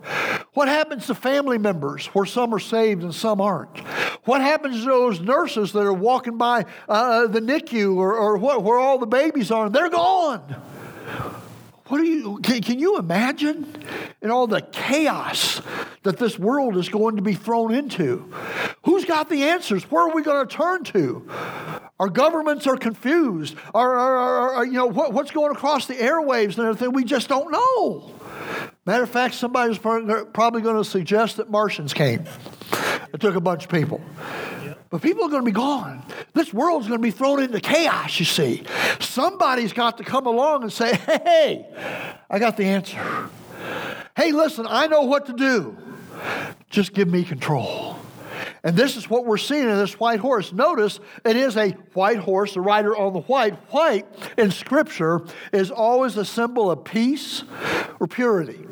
What 0.53 0.67
happens 0.67 1.07
to 1.07 1.15
family 1.15 1.57
members 1.57 2.07
where 2.07 2.25
some 2.25 2.53
are 2.53 2.59
saved 2.59 3.03
and 3.03 3.13
some 3.13 3.41
aren't? 3.41 3.79
What 4.25 4.41
happens 4.41 4.79
to 4.81 4.85
those 4.85 5.19
nurses 5.19 5.71
that 5.73 5.81
are 5.81 5.93
walking 5.93 6.37
by 6.37 6.65
uh, 6.87 7.27
the 7.27 7.39
NICU 7.39 7.95
or, 7.95 8.15
or 8.15 8.37
where 8.37 8.79
all 8.79 8.97
the 8.97 9.05
babies 9.07 9.51
are? 9.51 9.65
and 9.65 9.75
They're 9.75 9.89
gone. 9.89 10.55
What 11.91 11.99
are 11.99 12.05
you, 12.05 12.39
can, 12.41 12.61
can 12.61 12.79
you 12.79 12.97
imagine? 12.99 13.67
And 14.21 14.31
all 14.31 14.47
the 14.47 14.61
chaos 14.61 15.61
that 16.03 16.17
this 16.17 16.39
world 16.39 16.77
is 16.77 16.87
going 16.87 17.17
to 17.17 17.21
be 17.21 17.33
thrown 17.33 17.73
into. 17.73 18.33
Who's 18.85 19.03
got 19.03 19.27
the 19.27 19.43
answers? 19.43 19.83
Where 19.91 20.07
are 20.07 20.15
we 20.15 20.21
going 20.21 20.47
to 20.47 20.55
turn 20.55 20.85
to? 20.85 21.29
Our 21.99 22.07
governments 22.07 22.65
are 22.65 22.77
confused. 22.77 23.57
Our, 23.73 23.93
our, 23.93 24.51
our, 24.53 24.65
you 24.65 24.71
know, 24.71 24.85
what, 24.85 25.11
what's 25.11 25.31
going 25.31 25.51
across 25.51 25.87
the 25.87 25.95
airwaves 25.95 26.57
and 26.57 26.65
everything, 26.65 26.93
we 26.93 27.03
just 27.03 27.27
don't 27.27 27.51
know. 27.51 28.15
Matter 28.85 29.03
of 29.03 29.09
fact, 29.09 29.33
somebody's 29.33 29.77
probably 29.77 30.61
going 30.61 30.77
to 30.77 30.85
suggest 30.85 31.35
that 31.37 31.51
Martians 31.51 31.93
came. 31.93 32.23
It 33.13 33.19
took 33.19 33.35
a 33.35 33.41
bunch 33.41 33.65
of 33.65 33.69
people. 33.69 33.99
But 34.91 35.01
people 35.01 35.23
are 35.23 35.29
going 35.29 35.41
to 35.41 35.45
be 35.45 35.53
gone. 35.53 36.03
This 36.33 36.53
world's 36.53 36.87
going 36.87 36.99
to 36.99 37.03
be 37.03 37.11
thrown 37.11 37.41
into 37.41 37.61
chaos, 37.61 38.19
you 38.19 38.25
see. 38.25 38.63
Somebody's 38.99 39.71
got 39.71 39.97
to 39.99 40.03
come 40.03 40.27
along 40.27 40.63
and 40.63 40.71
say, 40.71 40.95
hey, 40.95 41.65
I 42.29 42.37
got 42.39 42.57
the 42.57 42.65
answer. 42.65 43.29
Hey, 44.17 44.33
listen, 44.33 44.67
I 44.69 44.87
know 44.87 45.03
what 45.03 45.27
to 45.27 45.33
do. 45.33 45.77
Just 46.69 46.93
give 46.93 47.07
me 47.07 47.23
control. 47.23 47.95
And 48.63 48.75
this 48.75 48.97
is 48.97 49.09
what 49.09 49.25
we're 49.25 49.37
seeing 49.37 49.63
in 49.63 49.77
this 49.77 49.99
white 49.99 50.19
horse. 50.19 50.51
Notice 50.51 50.99
it 51.25 51.37
is 51.37 51.55
a 51.55 51.69
white 51.93 52.19
horse, 52.19 52.53
the 52.53 52.61
rider 52.61 52.95
on 52.95 53.13
the 53.13 53.21
white. 53.21 53.55
White 53.71 54.05
in 54.37 54.51
Scripture 54.51 55.21
is 55.53 55.71
always 55.71 56.17
a 56.17 56.25
symbol 56.25 56.69
of 56.69 56.83
peace 56.83 57.43
or 57.99 58.07
purity. 58.07 58.67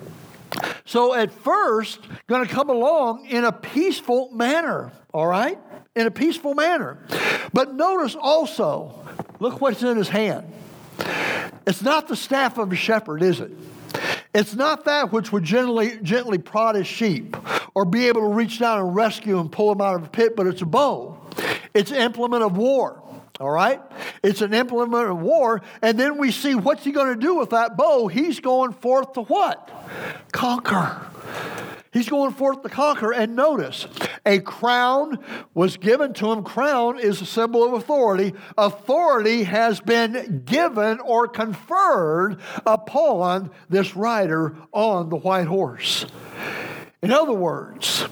So 0.85 1.13
at 1.13 1.31
first, 1.31 2.01
going 2.27 2.45
to 2.45 2.53
come 2.53 2.69
along 2.69 3.25
in 3.27 3.45
a 3.45 3.51
peaceful 3.51 4.31
manner, 4.31 4.91
all 5.13 5.27
right? 5.27 5.57
in 5.95 6.07
a 6.07 6.11
peaceful 6.11 6.55
manner. 6.55 6.97
But 7.53 7.73
notice 7.73 8.15
also, 8.15 9.05
look 9.39 9.59
what's 9.61 9.83
in 9.83 9.97
his 9.97 10.09
hand. 10.09 10.51
It's 11.67 11.81
not 11.81 12.07
the 12.07 12.15
staff 12.15 12.57
of 12.57 12.71
a 12.71 12.75
shepherd, 12.75 13.21
is 13.21 13.39
it? 13.39 13.51
It's 14.33 14.55
not 14.55 14.85
that 14.85 15.11
which 15.11 15.31
would 15.31 15.43
gently, 15.43 15.97
gently 16.01 16.37
prod 16.37 16.75
his 16.75 16.87
sheep 16.87 17.35
or 17.73 17.83
be 17.83 18.07
able 18.07 18.21
to 18.21 18.27
reach 18.27 18.59
down 18.59 18.79
and 18.79 18.95
rescue 18.95 19.39
and 19.39 19.51
pull 19.51 19.71
him 19.71 19.81
out 19.81 19.95
of 19.95 20.03
a 20.03 20.09
pit, 20.09 20.35
but 20.35 20.47
it's 20.47 20.61
a 20.61 20.65
bow. 20.65 21.19
It's 21.73 21.91
an 21.91 21.97
implement 21.97 22.43
of 22.43 22.55
war. 22.55 23.03
All 23.39 23.49
right? 23.49 23.81
It's 24.21 24.41
an 24.41 24.53
implement 24.53 25.09
of 25.09 25.19
war. 25.19 25.61
And 25.81 25.97
then 25.97 26.17
we 26.17 26.31
see 26.31 26.55
what's 26.55 26.83
he 26.83 26.91
going 26.91 27.13
to 27.13 27.19
do 27.19 27.35
with 27.35 27.51
that 27.51 27.77
bow? 27.77 28.07
He's 28.07 28.39
going 28.39 28.73
forth 28.73 29.13
to 29.13 29.21
what? 29.21 29.69
Conquer. 30.33 31.07
He's 31.91 32.09
going 32.09 32.33
forth 32.33 32.61
to 32.63 32.69
conquer. 32.69 33.11
And 33.11 33.35
notice, 33.35 33.87
a 34.25 34.39
crown 34.39 35.19
was 35.53 35.77
given 35.77 36.13
to 36.15 36.31
him. 36.31 36.43
Crown 36.43 36.99
is 36.99 37.21
a 37.21 37.25
symbol 37.25 37.63
of 37.63 37.73
authority. 37.73 38.33
Authority 38.57 39.43
has 39.43 39.79
been 39.79 40.43
given 40.45 40.99
or 40.99 41.27
conferred 41.27 42.37
upon 42.65 43.49
this 43.69 43.95
rider 43.95 44.55
on 44.71 45.09
the 45.09 45.15
white 45.15 45.47
horse. 45.47 46.05
In 47.01 47.11
other 47.11 47.33
words, 47.33 48.05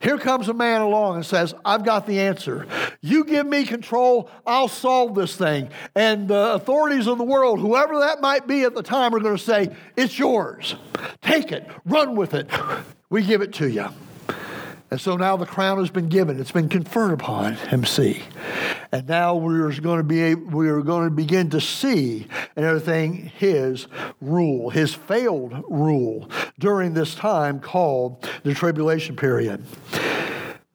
here 0.00 0.18
comes 0.18 0.48
a 0.48 0.54
man 0.54 0.80
along 0.80 1.16
and 1.16 1.26
says, 1.26 1.54
I've 1.64 1.84
got 1.84 2.06
the 2.06 2.20
answer. 2.20 2.66
You 3.02 3.24
give 3.24 3.46
me 3.46 3.64
control, 3.64 4.30
I'll 4.46 4.68
solve 4.68 5.14
this 5.14 5.36
thing. 5.36 5.68
And 5.94 6.26
the 6.26 6.54
authorities 6.54 7.06
of 7.06 7.18
the 7.18 7.24
world, 7.24 7.60
whoever 7.60 8.00
that 8.00 8.20
might 8.20 8.46
be 8.46 8.62
at 8.64 8.74
the 8.74 8.82
time, 8.82 9.14
are 9.14 9.20
going 9.20 9.36
to 9.36 9.42
say, 9.42 9.76
It's 9.96 10.18
yours. 10.18 10.76
Take 11.20 11.52
it, 11.52 11.68
run 11.84 12.16
with 12.16 12.34
it. 12.34 12.48
We 13.10 13.22
give 13.22 13.42
it 13.42 13.52
to 13.54 13.68
you. 13.68 13.88
And 14.90 15.00
so 15.00 15.16
now 15.16 15.36
the 15.36 15.46
crown 15.46 15.78
has 15.78 15.90
been 15.90 16.08
given. 16.08 16.40
It's 16.40 16.50
been 16.50 16.68
conferred 16.68 17.12
upon 17.12 17.54
him, 17.54 17.84
see. 17.84 18.22
And 18.90 19.08
now 19.08 19.36
we're 19.36 19.72
going 19.80 19.98
to 19.98 20.02
be 20.02 20.34
we 20.34 20.68
are 20.68 20.82
going 20.82 21.04
to 21.04 21.14
begin 21.14 21.50
to 21.50 21.60
see 21.60 22.26
and 22.56 22.64
everything 22.64 23.30
his 23.36 23.86
rule, 24.20 24.70
his 24.70 24.92
failed 24.92 25.64
rule 25.68 26.28
during 26.58 26.94
this 26.94 27.14
time 27.14 27.60
called 27.60 28.28
the 28.42 28.52
tribulation 28.52 29.14
period. 29.14 29.64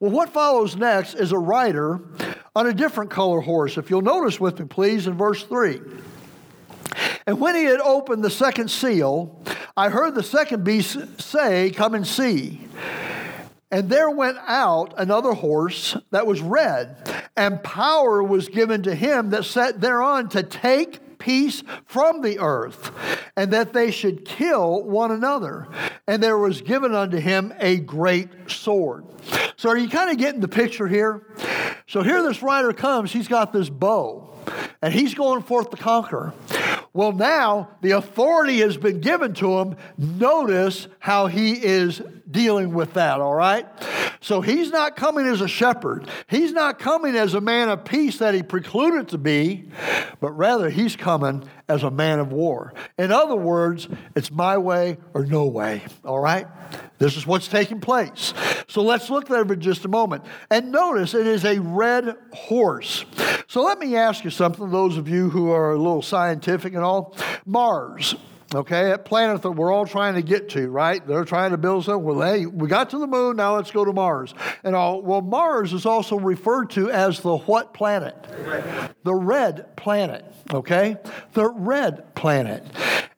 Well, 0.00 0.10
what 0.10 0.30
follows 0.30 0.76
next 0.76 1.14
is 1.14 1.32
a 1.32 1.38
rider 1.38 2.00
on 2.54 2.66
a 2.66 2.72
different 2.72 3.10
color 3.10 3.40
horse. 3.40 3.76
If 3.76 3.90
you'll 3.90 4.02
notice 4.02 4.40
with 4.40 4.58
me, 4.58 4.66
please, 4.66 5.06
in 5.06 5.14
verse 5.14 5.42
3. 5.42 5.80
And 7.26 7.38
when 7.38 7.54
he 7.54 7.64
had 7.64 7.80
opened 7.80 8.24
the 8.24 8.30
second 8.30 8.70
seal, 8.70 9.42
I 9.76 9.90
heard 9.90 10.14
the 10.14 10.22
second 10.22 10.64
beast 10.64 11.20
say, 11.20 11.70
Come 11.70 11.94
and 11.94 12.06
see. 12.06 12.60
And 13.76 13.90
there 13.90 14.08
went 14.08 14.38
out 14.46 14.94
another 14.96 15.34
horse 15.34 15.98
that 16.10 16.26
was 16.26 16.40
red, 16.40 16.96
and 17.36 17.62
power 17.62 18.22
was 18.22 18.48
given 18.48 18.82
to 18.84 18.94
him 18.94 19.28
that 19.30 19.44
sat 19.44 19.82
thereon 19.82 20.30
to 20.30 20.42
take 20.42 21.18
peace 21.18 21.62
from 21.84 22.22
the 22.22 22.38
earth, 22.38 22.90
and 23.36 23.52
that 23.52 23.74
they 23.74 23.90
should 23.90 24.24
kill 24.24 24.82
one 24.82 25.10
another. 25.10 25.68
And 26.06 26.22
there 26.22 26.38
was 26.38 26.62
given 26.62 26.94
unto 26.94 27.18
him 27.18 27.52
a 27.58 27.76
great 27.76 28.30
sword. 28.46 29.04
So, 29.58 29.68
are 29.68 29.76
you 29.76 29.90
kind 29.90 30.10
of 30.10 30.16
getting 30.16 30.40
the 30.40 30.48
picture 30.48 30.88
here? 30.88 31.26
So, 31.86 32.00
here 32.00 32.22
this 32.22 32.42
rider 32.42 32.72
comes, 32.72 33.12
he's 33.12 33.28
got 33.28 33.52
this 33.52 33.68
bow, 33.68 34.32
and 34.80 34.94
he's 34.94 35.12
going 35.12 35.42
forth 35.42 35.68
to 35.72 35.76
conquer. 35.76 36.32
Well, 36.94 37.12
now 37.12 37.72
the 37.82 37.90
authority 37.90 38.60
has 38.60 38.78
been 38.78 39.02
given 39.02 39.34
to 39.34 39.58
him. 39.58 39.76
Notice 39.98 40.88
how 40.98 41.26
he 41.26 41.52
is 41.62 42.00
dealing 42.30 42.74
with 42.74 42.94
that, 42.94 43.20
all 43.20 43.34
right? 43.34 43.66
So 44.20 44.40
he's 44.40 44.70
not 44.70 44.96
coming 44.96 45.26
as 45.26 45.40
a 45.40 45.48
shepherd. 45.48 46.08
He's 46.28 46.52
not 46.52 46.78
coming 46.78 47.14
as 47.14 47.34
a 47.34 47.40
man 47.40 47.68
of 47.68 47.84
peace 47.84 48.18
that 48.18 48.34
he 48.34 48.42
precluded 48.42 49.08
to 49.08 49.18
be, 49.18 49.68
but 50.20 50.32
rather 50.32 50.70
he's 50.70 50.96
coming 50.96 51.48
as 51.68 51.82
a 51.82 51.90
man 51.90 52.18
of 52.18 52.32
war. 52.32 52.74
In 52.98 53.12
other 53.12 53.36
words, 53.36 53.88
it's 54.14 54.30
my 54.30 54.58
way 54.58 54.98
or 55.14 55.24
no 55.26 55.46
way, 55.46 55.82
all 56.04 56.18
right? 56.18 56.46
This 56.98 57.16
is 57.16 57.26
what's 57.26 57.48
taking 57.48 57.80
place. 57.80 58.32
So 58.68 58.82
let's 58.82 59.10
look 59.10 59.28
there 59.28 59.44
for 59.44 59.56
just 59.56 59.84
a 59.84 59.88
moment. 59.88 60.24
And 60.50 60.72
notice 60.72 61.14
it 61.14 61.26
is 61.26 61.44
a 61.44 61.60
red 61.60 62.16
horse. 62.32 63.04
So 63.48 63.62
let 63.62 63.78
me 63.78 63.96
ask 63.96 64.24
you 64.24 64.30
something, 64.30 64.70
those 64.70 64.96
of 64.96 65.08
you 65.08 65.30
who 65.30 65.50
are 65.50 65.72
a 65.72 65.78
little 65.78 66.02
scientific 66.02 66.74
and 66.74 66.82
all. 66.82 67.14
Mars, 67.44 68.16
okay, 68.54 68.84
that 68.84 69.04
planet 69.04 69.42
that 69.42 69.50
we're 69.50 69.72
all 69.72 69.86
trying 69.86 70.14
to 70.14 70.22
get 70.22 70.50
to, 70.50 70.68
right? 70.68 71.04
They're 71.06 71.24
trying 71.24 71.50
to 71.50 71.56
build 71.56 71.84
something. 71.84 72.04
Well, 72.04 72.20
hey, 72.20 72.46
we 72.46 72.68
got 72.68 72.90
to 72.90 72.98
the 72.98 73.06
moon, 73.06 73.36
now 73.36 73.56
let's 73.56 73.70
go 73.70 73.84
to 73.84 73.92
Mars. 73.92 74.34
And 74.64 74.74
all, 74.74 75.02
well, 75.02 75.20
Mars 75.20 75.72
is 75.72 75.86
also 75.86 76.18
referred 76.18 76.70
to 76.70 76.90
as 76.90 77.20
the 77.20 77.36
what 77.36 77.74
planet? 77.74 78.16
The 79.02 79.14
red 79.14 79.76
planet, 79.76 80.24
okay? 80.52 80.96
The 81.32 81.48
red 81.48 82.14
planet. 82.14 82.64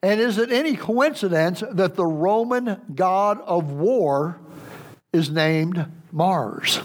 And 0.01 0.19
is 0.19 0.37
it 0.37 0.51
any 0.51 0.75
coincidence 0.75 1.61
that 1.71 1.95
the 1.95 2.05
Roman 2.05 2.81
god 2.95 3.41
of 3.41 3.71
war 3.71 4.39
is 5.11 5.29
named 5.29 5.85
Mars? 6.11 6.81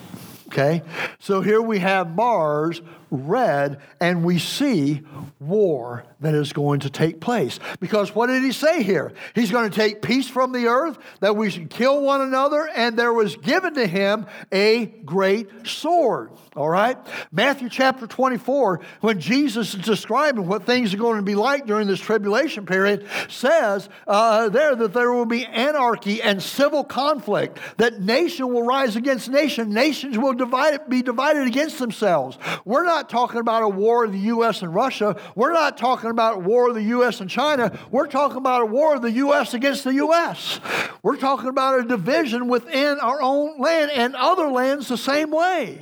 Okay, 0.49 0.83
so 1.19 1.41
here 1.41 1.61
we 1.61 1.81
have 1.81 2.15
Mars 2.15 2.81
red 3.15 3.81
and 4.01 4.25
we 4.25 4.39
see 4.39 5.03
war 5.41 6.05
that 6.21 6.35
is 6.35 6.53
going 6.53 6.81
to 6.81 6.91
take 6.91 7.21
place. 7.21 7.59
Because 7.81 8.15
what 8.15 8.27
did 8.27 8.43
he 8.43 8.53
say 8.53 8.83
here? 8.83 9.13
He's 9.35 9.51
going 9.51 9.71
to 9.71 9.75
take 9.75 10.03
peace 10.03 10.29
from 10.29 10.53
the 10.53 10.67
earth, 10.67 10.99
that 11.21 11.37
we 11.37 11.51
should 11.51 11.71
kill 11.71 12.03
one 12.03 12.21
another, 12.21 12.69
and 12.69 12.99
there 12.99 13.13
was 13.13 13.37
given 13.37 13.75
to 13.75 13.87
him 13.87 14.27
a 14.53 14.87
great 14.87 15.67
sword. 15.67 16.31
All 16.57 16.71
right? 16.71 16.97
Matthew 17.33 17.69
chapter 17.69 18.07
24, 18.07 18.81
when 19.01 19.19
Jesus 19.19 19.75
is 19.75 19.81
describing 19.81 20.47
what 20.47 20.65
things 20.65 20.95
are 20.95 20.99
going 20.99 21.17
to 21.17 21.23
be 21.23 21.35
like 21.35 21.67
during 21.67 21.89
this 21.89 21.99
tribulation 21.99 22.65
period, 22.65 23.09
says 23.29 23.89
uh, 24.07 24.49
there 24.51 24.77
that 24.77 24.93
there 24.93 25.11
will 25.11 25.27
be 25.27 25.45
anarchy 25.47 26.23
and 26.23 26.41
civil 26.41 26.85
conflict, 26.85 27.59
that 27.79 28.01
nation 28.01 28.53
will 28.53 28.63
rise 28.63 28.95
against 28.95 29.29
nation, 29.29 29.71
nations 29.71 30.17
will 30.17 30.33
divide, 30.33 30.89
be 30.89 31.03
divided 31.03 31.45
against 31.45 31.81
themselves. 31.81 32.39
We're 32.65 32.85
not 32.85 33.11
talking 33.11 33.41
about 33.41 33.65
a 33.65 33.69
war 33.69 34.05
of 34.05 34.13
the 34.13 34.19
U.S. 34.19 34.63
and 34.63 34.73
Russia. 34.73 35.21
We're 35.35 35.53
not 35.53 35.77
talking 35.77 36.11
about 36.11 36.37
a 36.37 36.41
war 36.41 36.69
of 36.69 36.77
the 36.77 36.83
U.S. 36.83 37.21
and 37.21 37.29
China. 37.29 37.77
We're 37.91 38.07
talking 38.07 38.39
about 38.39 38.63
a 38.63 38.67
war 38.67 38.95
of 38.95 39.03
the 39.03 39.11
U.S. 39.11 39.55
against 39.55 39.83
the 39.83 39.95
U.S. 39.95 40.61
We're 41.03 41.17
talking 41.17 41.49
about 41.49 41.81
a 41.81 41.85
division 41.85 42.47
within 42.47 43.01
our 43.01 43.21
own 43.21 43.59
land 43.59 43.91
and 43.91 44.15
other 44.15 44.49
lands 44.49 44.87
the 44.87 44.97
same 44.97 45.33
way. 45.33 45.81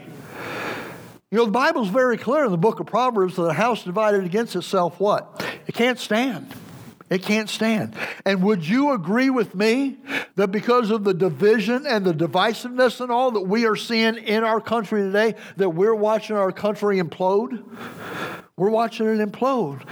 You 1.33 1.39
know, 1.39 1.47
the 1.47 1.51
Bible's 1.51 1.89
very 1.89 2.19
clear 2.19 2.45
in 2.45 2.51
the 2.51 2.59
book 2.59 2.79
of 2.79 2.85
Proverbs 2.85 3.37
that 3.37 3.45
a 3.45 3.55
house 3.55 3.85
divided 3.85 4.25
against 4.25 4.55
itself, 4.55 5.01
what? 5.01 5.43
It 5.67 5.75
can't 5.75 5.99
stand. 5.99 6.55
It 7.09 7.23
can't 7.23 7.49
stand. 7.49 7.97
And 8.27 8.43
would 8.43 8.69
you 8.69 8.93
agree 8.93 9.31
with 9.31 9.55
me 9.55 9.97
that 10.37 10.49
because 10.49 10.91
of 10.91 11.05
the 11.05 11.15
division 11.15 11.87
and 11.87 12.05
the 12.05 12.13
divisiveness 12.13 13.01
and 13.01 13.11
all 13.11 13.31
that 13.31 13.41
we 13.41 13.65
are 13.65 13.77
seeing 13.77 14.17
in 14.17 14.45
our 14.45 14.61
country 14.61 15.01
today, 15.01 15.35
that 15.57 15.71
we're 15.71 15.95
watching 15.95 16.37
our 16.37 16.53
country 16.53 17.01
implode? 17.01 17.65
We're 18.59 18.69
watching 18.69 19.07
it 19.07 19.27
implode 19.27 19.87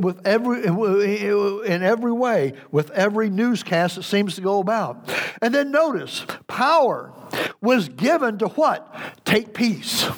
with 0.00 0.26
every, 0.26 0.64
in 0.64 1.82
every 1.82 2.12
way, 2.12 2.54
with 2.70 2.90
every 2.92 3.28
newscast 3.28 3.96
that 3.96 4.04
seems 4.04 4.34
to 4.36 4.40
go 4.40 4.60
about. 4.60 5.12
And 5.42 5.54
then 5.54 5.70
notice, 5.70 6.24
power 6.46 7.12
was 7.60 7.90
given 7.90 8.38
to 8.38 8.48
what? 8.48 8.96
Take 9.26 9.52
peace. 9.52 10.08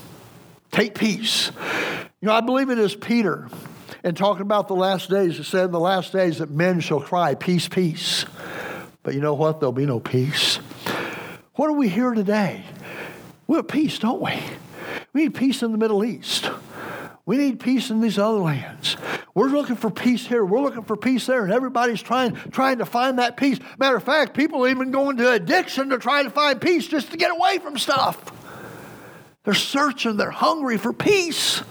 Take 0.70 0.94
peace. 0.94 1.50
You 2.20 2.26
know, 2.26 2.32
I 2.32 2.40
believe 2.40 2.70
it 2.70 2.78
is 2.78 2.94
Peter, 2.94 3.48
and 4.02 4.16
talking 4.16 4.42
about 4.42 4.68
the 4.68 4.74
last 4.74 5.10
days, 5.10 5.38
it 5.38 5.44
said 5.44 5.66
in 5.66 5.70
the 5.70 5.80
last 5.80 6.12
days 6.12 6.38
that 6.38 6.50
men 6.50 6.80
shall 6.80 7.00
cry, 7.00 7.34
Peace, 7.34 7.68
peace. 7.68 8.24
But 9.02 9.14
you 9.14 9.20
know 9.20 9.34
what? 9.34 9.60
There'll 9.60 9.72
be 9.72 9.86
no 9.86 10.00
peace. 10.00 10.56
What 11.54 11.68
are 11.68 11.74
we 11.74 11.88
here 11.88 12.12
today? 12.12 12.64
We 13.46 13.56
have 13.56 13.68
peace, 13.68 13.98
don't 13.98 14.20
we? 14.20 14.38
We 15.12 15.22
need 15.22 15.34
peace 15.34 15.62
in 15.62 15.72
the 15.72 15.78
Middle 15.78 16.04
East. 16.04 16.50
We 17.24 17.36
need 17.36 17.60
peace 17.60 17.90
in 17.90 18.00
these 18.00 18.18
other 18.18 18.38
lands. 18.38 18.96
We're 19.34 19.48
looking 19.48 19.76
for 19.76 19.90
peace 19.90 20.26
here. 20.26 20.44
We're 20.44 20.60
looking 20.60 20.82
for 20.84 20.96
peace 20.96 21.26
there, 21.26 21.44
and 21.44 21.52
everybody's 21.52 22.02
trying, 22.02 22.34
trying 22.50 22.78
to 22.78 22.86
find 22.86 23.18
that 23.18 23.36
peace. 23.36 23.58
Matter 23.78 23.96
of 23.96 24.02
fact, 24.02 24.34
people 24.34 24.66
even 24.66 24.90
go 24.90 25.10
into 25.10 25.30
addiction 25.30 25.90
to 25.90 25.98
try 25.98 26.22
to 26.22 26.30
find 26.30 26.60
peace 26.60 26.86
just 26.86 27.10
to 27.12 27.16
get 27.16 27.30
away 27.30 27.58
from 27.58 27.78
stuff. 27.78 28.32
They're 29.48 29.54
searching, 29.54 30.18
they're 30.18 30.30
hungry 30.30 30.76
for 30.76 30.92
peace. 30.92 31.62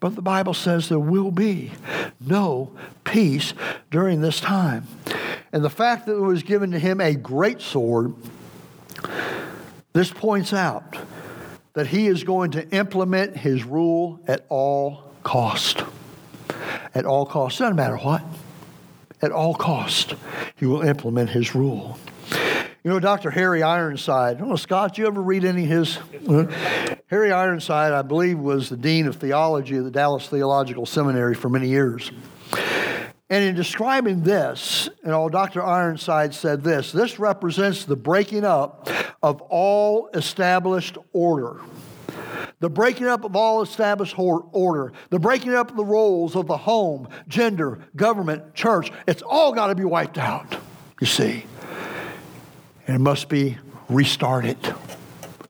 But 0.00 0.14
the 0.14 0.22
Bible 0.22 0.54
says 0.54 0.88
there 0.88 0.98
will 0.98 1.30
be 1.30 1.72
no 2.18 2.72
peace 3.04 3.52
during 3.90 4.22
this 4.22 4.40
time. 4.40 4.86
And 5.52 5.62
the 5.62 5.68
fact 5.68 6.06
that 6.06 6.14
it 6.14 6.20
was 6.20 6.42
given 6.42 6.70
to 6.70 6.78
him 6.78 7.02
a 7.02 7.14
great 7.14 7.60
sword, 7.60 8.14
this 9.92 10.10
points 10.10 10.54
out 10.54 10.96
that 11.74 11.88
he 11.88 12.06
is 12.06 12.24
going 12.24 12.52
to 12.52 12.66
implement 12.70 13.36
his 13.36 13.64
rule 13.64 14.18
at 14.26 14.46
all 14.48 15.12
cost. 15.24 15.84
At 16.94 17.04
all 17.04 17.26
cost. 17.26 17.58
Doesn't 17.58 17.76
matter 17.76 17.98
what. 17.98 18.22
At 19.20 19.30
all 19.30 19.54
cost, 19.54 20.14
he 20.56 20.64
will 20.64 20.80
implement 20.80 21.28
his 21.28 21.54
rule. 21.54 21.98
You 22.84 22.90
know, 22.90 23.00
Dr. 23.00 23.30
Harry 23.30 23.62
Ironside. 23.62 24.42
Oh, 24.42 24.56
Scott, 24.56 24.98
you 24.98 25.06
ever 25.06 25.22
read 25.22 25.46
any 25.46 25.64
of 25.64 25.70
his? 25.70 25.98
Harry 27.06 27.32
Ironside, 27.32 27.94
I 27.94 28.02
believe, 28.02 28.38
was 28.38 28.68
the 28.68 28.76
dean 28.76 29.06
of 29.06 29.16
theology 29.16 29.78
of 29.78 29.84
the 29.84 29.90
Dallas 29.90 30.28
Theological 30.28 30.84
Seminary 30.84 31.34
for 31.34 31.48
many 31.48 31.68
years. 31.68 32.12
And 33.30 33.42
in 33.42 33.54
describing 33.54 34.20
this, 34.20 34.90
you 35.02 35.08
know, 35.08 35.30
Dr. 35.30 35.64
Ironside 35.64 36.34
said 36.34 36.62
this 36.62 36.92
this 36.92 37.18
represents 37.18 37.86
the 37.86 37.96
breaking 37.96 38.44
up 38.44 38.86
of 39.22 39.40
all 39.40 40.10
established 40.12 40.98
order. 41.14 41.62
The 42.60 42.68
breaking 42.68 43.06
up 43.06 43.24
of 43.24 43.34
all 43.34 43.62
established 43.62 44.18
order, 44.18 44.92
the 45.08 45.18
breaking 45.18 45.54
up 45.54 45.70
of 45.70 45.76
the 45.78 45.84
roles 45.84 46.36
of 46.36 46.48
the 46.48 46.58
home, 46.58 47.08
gender, 47.28 47.78
government, 47.96 48.54
church, 48.54 48.92
it's 49.08 49.22
all 49.22 49.52
got 49.52 49.68
to 49.68 49.74
be 49.74 49.84
wiped 49.84 50.18
out, 50.18 50.54
you 51.00 51.06
see 51.06 51.46
and 52.86 52.96
it 52.96 53.00
must 53.00 53.28
be 53.28 53.58
restarted 53.88 54.58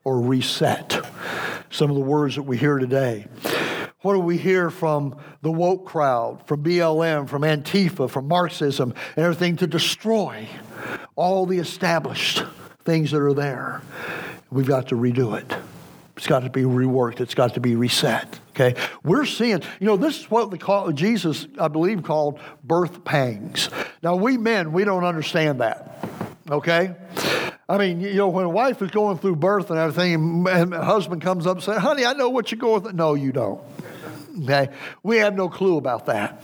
or 0.05 0.21
reset. 0.21 1.05
Some 1.71 1.91
of 1.91 1.97
the 1.97 2.03
words 2.03 2.37
that 2.37 2.43
we 2.43 2.57
hear 2.57 2.79
today. 2.79 3.27
What 4.03 4.13
do 4.13 4.21
we 4.21 4.37
hear 4.37 4.71
from 4.71 5.17
the 5.41 5.51
woke 5.51 5.87
crowd, 5.87 6.47
from 6.47 6.63
BLM, 6.63 7.29
from 7.29 7.43
Antifa, 7.43 8.11
from 8.11 8.29
Marxism, 8.29 8.93
and 9.17 9.25
everything 9.25 9.57
to 9.57 9.67
destroy 9.67 10.47
all 11.17 11.47
the 11.47 11.59
established 11.59 12.45
things 12.85 13.13
that 13.13 13.21
are 13.21 13.33
there? 13.33 13.81
We've 14.51 14.69
got 14.69 14.89
to 14.89 14.95
redo 14.95 15.39
it. 15.39 15.57
It's 16.17 16.27
got 16.27 16.41
to 16.41 16.51
be 16.51 16.63
reworked. 16.63 17.21
It's 17.21 17.35
got 17.35 17.55
to 17.55 17.61
be 17.61 17.75
reset. 17.75 18.39
Okay, 18.51 18.75
we're 19.03 19.25
seeing. 19.25 19.63
You 19.81 19.87
know, 19.87 19.97
this 19.97 20.21
is 20.21 20.31
what 20.31 20.51
they 20.51 20.59
call 20.59 20.93
Jesus, 20.93 21.49
I 21.59 21.69
believe, 21.69 22.05
called 22.05 22.39
birth 22.63 23.05
pangs. 23.05 23.69
Now, 24.03 24.15
we 24.15 24.37
men, 24.37 24.73
we 24.73 24.85
don't 24.85 25.05
understand 25.05 25.61
that. 25.61 26.24
Okay? 26.51 26.95
I 27.69 27.79
mean, 27.79 28.01
you 28.01 28.15
know, 28.15 28.29
when 28.29 28.45
a 28.45 28.51
wife 28.51 28.83
is 28.83 28.91
going 28.91 29.19
through 29.19 29.37
birth 29.37 29.71
and 29.71 29.79
everything, 29.79 30.47
and 30.47 30.75
a 30.75 30.85
husband 30.85 31.23
comes 31.23 31.47
up 31.47 31.57
and 31.57 31.65
says, 31.65 31.79
honey, 31.79 32.05
I 32.05 32.13
know 32.13 32.29
what 32.29 32.51
you're 32.51 32.59
going 32.59 32.83
through. 32.83 32.93
No, 32.93 33.15
you 33.15 33.33
don't. 33.33 33.63
Okay? 34.43 34.69
We 35.03 35.19
have 35.19 35.35
no 35.35 35.49
clue 35.49 35.79
about 35.79 36.07
that. 36.07 36.43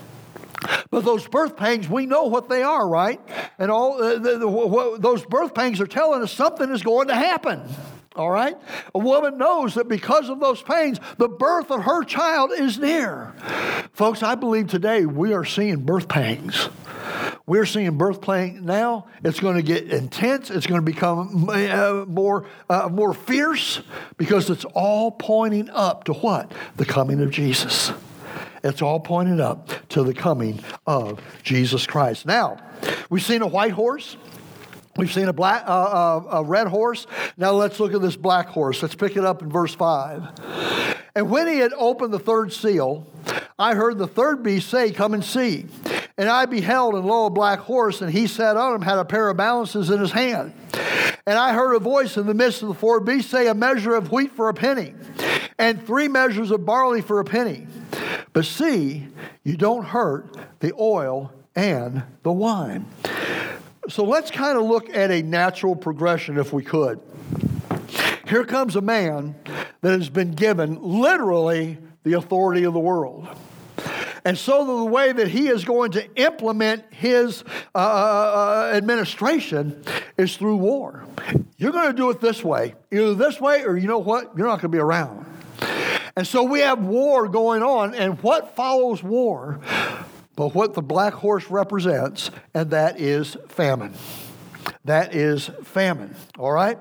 But 0.91 1.05
those 1.05 1.27
birth 1.29 1.57
pangs, 1.57 1.89
we 1.89 2.07
know 2.07 2.25
what 2.25 2.49
they 2.49 2.63
are, 2.63 2.87
right? 2.89 3.21
And 3.59 3.71
all 3.71 4.03
uh, 4.03 4.19
the, 4.19 4.39
the, 4.39 4.49
what, 4.49 5.01
those 5.01 5.25
birth 5.25 5.55
pangs 5.55 5.81
are 5.81 5.87
telling 5.87 6.23
us 6.23 6.33
something 6.33 6.71
is 6.71 6.83
going 6.83 7.09
to 7.09 7.15
happen. 7.15 7.63
All 8.17 8.31
right? 8.31 8.57
A 8.95 8.99
woman 8.99 9.39
knows 9.39 9.75
that 9.75 9.89
because 9.89 10.29
of 10.29 10.41
those 10.41 10.63
pains, 10.63 10.99
the 11.19 11.29
birth 11.29 11.71
of 11.71 11.85
her 11.85 12.03
child 12.03 12.51
is 12.53 12.79
near. 12.79 13.33
Folks, 13.93 14.23
I 14.23 14.35
believe 14.35 14.69
today 14.69 15.07
we 15.07 15.33
are 15.33 15.45
seeing 15.45 15.85
birth 15.85 16.09
pangs. 16.09 16.69
We're 17.51 17.67
seeing 17.67 17.99
birth 17.99 18.23
pain 18.23 18.65
now. 18.65 19.07
It's 19.25 19.41
going 19.41 19.57
to 19.57 19.63
get 19.63 19.93
intense. 19.93 20.51
It's 20.51 20.69
going 20.69 20.81
to 20.81 20.85
become 20.85 21.51
uh, 21.51 22.05
more, 22.07 22.47
uh, 22.69 22.89
more 22.89 23.13
fierce 23.13 23.83
because 24.17 24.51
it's 24.51 24.65
all 24.67 25.11
pointing 25.11 25.69
up 25.69 26.05
to 26.05 26.13
what? 26.13 26.53
The 26.77 26.85
coming 26.85 27.21
of 27.21 27.33
Jesus. 27.33 27.91
It's 28.63 28.81
all 28.81 29.01
pointing 29.01 29.41
up 29.41 29.69
to 29.89 30.05
the 30.05 30.15
coming 30.15 30.61
of 30.87 31.21
Jesus 31.43 31.89
Christ. 31.89 32.25
Now, 32.25 32.63
we've 33.11 33.21
seen 33.21 33.43
a 33.43 33.49
white 33.49 33.73
horse. 33.73 34.17
We've 35.01 35.11
seen 35.11 35.29
a 35.29 35.33
black, 35.33 35.65
uh, 35.67 35.71
uh, 35.71 36.23
a 36.31 36.45
red 36.45 36.67
horse. 36.67 37.07
Now 37.39 37.53
let's 37.53 37.81
look 37.81 37.95
at 37.95 38.03
this 38.03 38.17
black 38.17 38.49
horse. 38.49 38.83
Let's 38.83 38.95
pick 38.95 39.17
it 39.17 39.25
up 39.25 39.41
in 39.41 39.49
verse 39.49 39.75
five. 39.75 40.25
And 41.15 41.31
when 41.31 41.49
he 41.49 41.57
had 41.57 41.73
opened 41.73 42.13
the 42.13 42.19
third 42.19 42.53
seal, 42.53 43.07
I 43.59 43.75
heard 43.75 43.97
the 43.97 44.07
third 44.07 44.43
beast 44.43 44.69
say, 44.69 44.91
"Come 44.91 45.15
and 45.15 45.25
see." 45.25 45.69
And 46.19 46.29
I 46.29 46.45
beheld, 46.45 46.97
and 46.97 47.07
lo, 47.07 47.25
a 47.25 47.31
black 47.31 47.61
horse, 47.61 48.03
and 48.03 48.13
he 48.13 48.27
sat 48.27 48.59
on 48.59 48.75
him, 48.75 48.83
had 48.83 48.99
a 48.99 49.07
pair 49.07 49.31
of 49.31 49.39
balances 49.39 49.89
in 49.89 50.01
his 50.01 50.13
hand. 50.13 50.53
And 51.27 51.39
I 51.39 51.55
heard 51.55 51.75
a 51.75 51.79
voice 51.79 52.19
in 52.19 52.27
the 52.27 52.35
midst 52.35 52.61
of 52.61 52.69
the 52.69 52.75
four 52.75 53.01
beasts 53.01 53.31
say, 53.31 53.47
A 53.47 53.55
measure 53.55 53.95
of 53.95 54.13
wheat 54.13 54.33
for 54.33 54.51
a 54.51 54.55
penny, 54.55 54.93
and 55.59 55.83
three 55.87 56.09
measures 56.09 56.51
of 56.51 56.67
barley 56.67 57.01
for 57.01 57.21
a 57.21 57.25
penny. 57.25 57.67
But 58.35 58.45
see, 58.45 59.09
you 59.45 59.57
don't 59.57 59.87
hurt 59.87 60.37
the 60.59 60.75
oil 60.79 61.33
and 61.57 62.03
the 62.23 62.33
wine. 62.33 62.85
So 63.89 64.05
let's 64.05 64.31
kind 64.31 64.59
of 64.59 64.65
look 64.65 64.91
at 64.91 65.11
a 65.11 65.23
natural 65.23 65.75
progression 65.75 66.39
if 66.39 66.53
we 66.53 66.63
could. 66.63 67.01
Here 68.29 68.45
comes 68.45 68.77
a 68.77 68.81
man 68.81 69.35
that 69.81 69.99
has 69.99 70.09
been 70.09 70.33
given 70.33 70.81
literally 70.81 71.79
the 72.05 72.13
authority 72.13 72.65
of 72.65 72.75
the 72.75 72.81
world. 72.81 73.29
And 74.25 74.37
so 74.37 74.85
the 74.85 74.85
way 74.85 75.13
that 75.13 75.29
he 75.29 75.49
is 75.49 75.65
going 75.65 75.93
to 75.93 76.15
implement 76.17 76.85
his 76.93 77.43
uh, 77.75 77.79
uh, 77.79 78.71
uh, 78.73 78.77
administration 78.77 79.83
is 80.19 80.37
through 80.37 80.57
war. 80.57 81.05
You're 81.57 81.73
going 81.73 81.89
to 81.89 81.97
do 81.97 82.11
it 82.11 82.21
this 82.21 82.45
way, 82.45 82.75
either 82.93 83.15
this 83.15 83.41
way, 83.41 83.65
or 83.65 83.77
you 83.77 83.89
know 83.89 83.99
what? 83.99 84.37
You're 84.37 84.47
not 84.47 84.61
going 84.61 84.71
to 84.73 84.77
be 84.77 84.79
around. 84.79 85.27
And 86.17 86.27
so 86.27 86.43
we 86.43 86.61
have 86.61 86.81
war 86.81 87.29
going 87.29 87.63
on, 87.63 87.95
and 87.95 88.21
what 88.23 88.55
follows 88.57 89.03
war? 89.03 89.61
But 90.37 90.55
what 90.55 90.75
the 90.75 90.83
black 90.83 91.13
horse 91.13 91.51
represents, 91.51 92.31
and 92.55 92.71
that 92.71 93.01
is 93.01 93.37
famine. 93.49 93.95
That 94.85 95.15
is 95.15 95.51
famine, 95.65 96.15
all 96.39 96.53
right? 96.53 96.79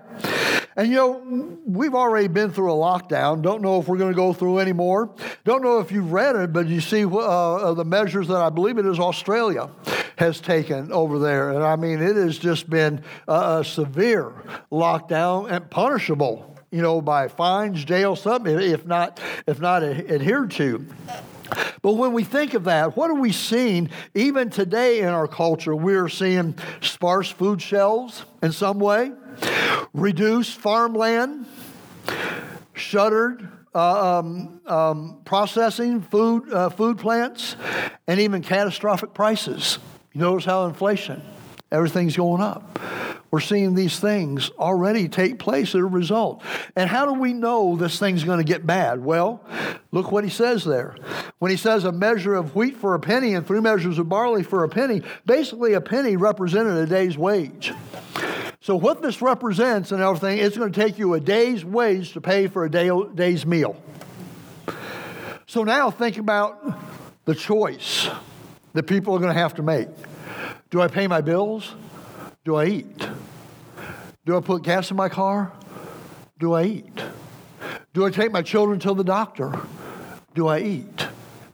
And 0.75 0.89
you 0.89 0.95
know, 0.95 1.57
we've 1.65 1.93
already 1.93 2.29
been 2.29 2.51
through 2.51 2.71
a 2.71 2.75
lockdown. 2.75 3.41
Don't 3.41 3.61
know 3.61 3.81
if 3.81 3.87
we're 3.89 3.97
going 3.97 4.13
to 4.13 4.15
go 4.15 4.31
through 4.31 4.59
any 4.59 4.71
more. 4.71 5.13
Don't 5.43 5.61
know 5.61 5.79
if 5.79 5.91
you've 5.91 6.13
read 6.13 6.37
it, 6.37 6.53
but 6.53 6.67
you 6.67 6.79
see 6.79 7.03
uh, 7.03 7.73
the 7.73 7.83
measures 7.83 8.29
that 8.29 8.37
I 8.37 8.49
believe 8.49 8.77
it 8.77 8.85
is 8.85 8.99
Australia 8.99 9.69
has 10.17 10.39
taken 10.39 10.91
over 10.93 11.19
there. 11.19 11.51
And 11.51 11.63
I 11.63 11.75
mean, 11.75 12.01
it 12.01 12.15
has 12.15 12.37
just 12.37 12.69
been 12.69 13.03
a 13.27 13.63
severe 13.63 14.31
lockdown 14.71 15.51
and 15.51 15.69
punishable, 15.69 16.57
you 16.71 16.81
know, 16.81 17.01
by 17.01 17.27
fines, 17.27 17.83
jail, 17.83 18.15
something, 18.15 18.57
if 18.59 18.85
not, 18.85 19.19
if 19.47 19.59
not 19.59 19.83
adhered 19.83 20.51
to. 20.51 20.85
But 21.81 21.93
when 21.93 22.13
we 22.13 22.23
think 22.23 22.53
of 22.53 22.65
that, 22.65 22.97
what 22.97 23.09
are 23.09 23.19
we 23.19 23.31
seeing 23.31 23.89
even 24.13 24.49
today 24.49 24.99
in 24.99 25.07
our 25.07 25.27
culture? 25.27 25.75
We're 25.75 26.09
seeing 26.09 26.55
sparse 26.81 27.29
food 27.29 27.61
shelves 27.61 28.25
in 28.43 28.51
some 28.51 28.79
way, 28.79 29.11
reduced 29.93 30.57
farmland, 30.57 31.45
shuttered 32.73 33.47
uh, 33.73 34.19
um, 34.19 34.61
um, 34.65 35.21
processing 35.25 36.01
food, 36.01 36.51
uh, 36.51 36.69
food 36.69 36.97
plants, 36.97 37.55
and 38.07 38.19
even 38.19 38.41
catastrophic 38.41 39.13
prices. 39.13 39.77
You 40.13 40.21
notice 40.21 40.45
how 40.45 40.65
inflation, 40.65 41.21
everything's 41.71 42.17
going 42.17 42.41
up. 42.41 42.79
We're 43.31 43.39
seeing 43.39 43.75
these 43.75 43.99
things 43.99 44.49
already 44.57 45.07
take 45.07 45.37
place 45.37 45.69
as 45.69 45.81
a 45.81 45.85
result. 45.85 46.41
And 46.75 46.89
how 46.89 47.05
do 47.05 47.13
we 47.13 47.33
know 47.33 47.75
this 47.75 47.99
thing's 47.99 48.23
going 48.23 48.39
to 48.39 48.43
get 48.43 48.65
bad? 48.65 49.03
Well, 49.03 49.43
look 49.91 50.11
what 50.11 50.23
he 50.23 50.29
says 50.29 50.63
there. 50.63 50.95
When 51.37 51.51
he 51.51 51.57
says 51.57 51.83
a 51.83 51.91
measure 51.91 52.33
of 52.33 52.55
wheat 52.55 52.77
for 52.77 52.95
a 52.95 52.99
penny 52.99 53.35
and 53.35 53.45
three 53.45 53.61
measures 53.61 53.99
of 53.99 54.09
barley 54.09 54.43
for 54.43 54.63
a 54.63 54.69
penny, 54.69 55.03
basically 55.25 55.73
a 55.73 55.81
penny 55.81 56.15
represented 56.15 56.75
a 56.75 56.85
day's 56.85 57.17
wage. 57.17 57.73
So, 58.61 58.75
what 58.75 59.01
this 59.01 59.21
represents 59.21 59.91
and 59.91 60.01
everything, 60.01 60.39
it's 60.39 60.57
going 60.57 60.71
to 60.71 60.79
take 60.79 60.97
you 60.97 61.13
a 61.13 61.19
day's 61.19 61.63
wage 61.63 62.13
to 62.13 62.21
pay 62.21 62.47
for 62.47 62.65
a 62.65 62.69
day, 62.69 62.89
day's 63.15 63.45
meal. 63.45 63.81
So, 65.47 65.63
now 65.63 65.91
think 65.91 66.17
about 66.17 66.77
the 67.25 67.35
choice 67.35 68.09
that 68.73 68.83
people 68.83 69.15
are 69.15 69.19
going 69.19 69.33
to 69.33 69.39
have 69.39 69.53
to 69.55 69.63
make. 69.63 69.87
Do 70.69 70.81
I 70.81 70.87
pay 70.87 71.07
my 71.07 71.21
bills? 71.21 71.73
Do 72.49 72.55
I 72.55 72.65
eat? 72.65 73.07
Do 74.25 74.35
I 74.35 74.41
put 74.41 74.63
gas 74.63 74.89
in 74.89 74.97
my 74.97 75.07
car? 75.07 75.51
Do 76.39 76.53
I 76.53 76.63
eat? 76.63 77.03
Do 77.93 78.07
I 78.07 78.09
take 78.09 78.31
my 78.31 78.41
children 78.41 78.79
to 78.79 78.95
the 78.95 79.03
doctor? 79.03 79.53
Do 80.33 80.47
I 80.47 80.57
eat? 80.61 81.07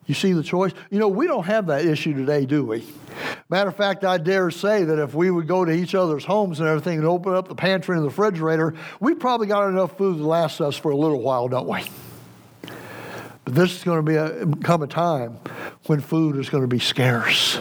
You 0.06 0.16
see 0.16 0.32
the 0.32 0.42
choice? 0.42 0.72
You 0.90 1.00
know, 1.00 1.10
we 1.10 1.28
don't 1.28 1.44
have 1.44 1.68
that 1.68 1.84
issue 1.84 2.14
today, 2.14 2.46
do 2.46 2.64
we? 2.64 2.86
Matter 3.50 3.72
of 3.72 3.76
fact, 3.76 4.06
I 4.06 4.18
dare 4.18 4.50
say 4.52 4.86
that 4.86 4.98
if 4.98 5.14
we 5.14 5.30
would 5.30 5.50
go 5.50 5.66
to 5.66 5.72
each 5.74 5.96
other's 5.96 6.24
homes 6.24 6.62
and 6.62 6.70
everything 6.70 7.00
and 7.00 7.06
open 7.06 7.34
up 7.34 7.50
the 7.50 7.56
pantry 7.56 7.98
and 7.98 8.06
the 8.06 8.08
refrigerator, 8.08 8.74
we 9.02 9.16
probably 9.16 9.48
got 9.48 9.68
enough 9.68 9.98
food 9.98 10.20
to 10.20 10.26
last 10.26 10.62
us 10.62 10.78
for 10.78 10.92
a 10.92 10.98
little 10.98 11.22
while, 11.22 11.50
don't 11.50 11.68
we? 11.68 11.84
But 13.44 13.54
this 13.54 13.76
is 13.76 13.84
going 13.84 13.98
to 13.98 14.02
be 14.02 14.16
a, 14.16 14.46
come 14.64 14.82
a 14.82 14.88
time 14.88 15.40
when 15.88 16.00
food 16.00 16.38
is 16.38 16.50
going 16.50 16.64
to 16.64 16.70
be 16.70 16.80
scarce. 16.80 17.60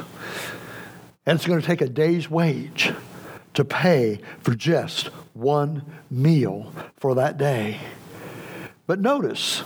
And 1.26 1.36
it's 1.36 1.48
going 1.48 1.60
to 1.60 1.66
take 1.66 1.80
a 1.80 1.88
day's 1.88 2.30
wage 2.30 2.92
to 3.54 3.64
pay 3.64 4.20
for 4.40 4.54
just 4.54 5.06
one 5.32 5.82
meal 6.10 6.72
for 6.96 7.14
that 7.16 7.38
day. 7.38 7.78
But 8.86 9.00
notice, 9.00 9.62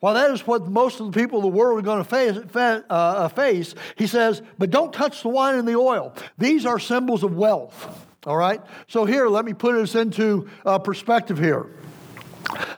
while 0.00 0.14
that 0.14 0.30
is 0.30 0.46
what 0.46 0.66
most 0.68 1.00
of 1.00 1.12
the 1.12 1.20
people 1.20 1.38
of 1.38 1.42
the 1.42 1.48
world 1.48 1.78
are 1.78 1.82
going 1.82 2.02
to 2.02 2.08
face, 2.08 2.36
uh, 2.56 3.28
face, 3.28 3.74
he 3.96 4.06
says, 4.06 4.42
but 4.58 4.70
don't 4.70 4.92
touch 4.92 5.22
the 5.22 5.28
wine 5.28 5.56
and 5.56 5.68
the 5.68 5.76
oil. 5.76 6.14
These 6.38 6.66
are 6.66 6.78
symbols 6.78 7.22
of 7.22 7.36
wealth. 7.36 8.06
All 8.26 8.36
right? 8.36 8.60
So, 8.88 9.04
here, 9.04 9.28
let 9.28 9.44
me 9.44 9.52
put 9.52 9.74
this 9.74 9.94
into 9.94 10.48
uh, 10.64 10.78
perspective 10.78 11.38
here. 11.38 11.66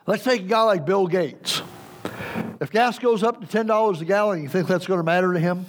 Let's 0.06 0.24
take 0.24 0.42
a 0.42 0.44
guy 0.44 0.62
like 0.62 0.87
Bill 0.87 1.06
Gates. 1.06 1.62
If 2.60 2.70
gas 2.70 2.98
goes 2.98 3.22
up 3.22 3.40
to 3.40 3.46
$10 3.46 4.00
a 4.00 4.04
gallon, 4.04 4.42
you 4.42 4.48
think 4.48 4.68
that's 4.68 4.87
going 4.87 5.00
to 5.00 5.04
matter 5.04 5.32
to 5.32 5.38
him? 5.38 5.66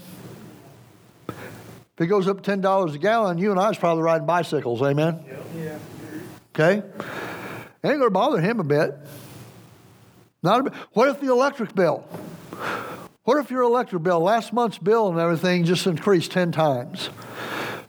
If 1.95 2.01
it 2.01 2.07
goes 2.07 2.27
up 2.27 2.41
$10 2.41 2.93
a 2.93 2.97
gallon, 2.97 3.37
you 3.37 3.51
and 3.51 3.59
I 3.59 3.69
is 3.69 3.77
probably 3.77 4.03
riding 4.03 4.27
bicycles, 4.27 4.81
amen? 4.81 5.23
Yeah. 5.55 5.77
Okay? 6.53 6.79
It 6.79 7.87
ain't 7.89 7.99
going 7.99 8.01
to 8.01 8.09
bother 8.09 8.41
him 8.41 8.59
a 8.59 8.65
bit. 8.65 8.97
Not 10.43 10.59
a 10.59 10.63
bit. 10.63 10.73
What 10.91 11.07
if 11.07 11.21
the 11.21 11.31
electric 11.31 11.73
bill? 11.73 12.05
What 13.23 13.37
if 13.37 13.49
your 13.49 13.61
electric 13.61 14.03
bill, 14.03 14.19
last 14.19 14.51
month's 14.51 14.77
bill 14.77 15.07
and 15.07 15.17
everything 15.17 15.63
just 15.63 15.87
increased 15.87 16.31
10 16.33 16.51
times? 16.51 17.09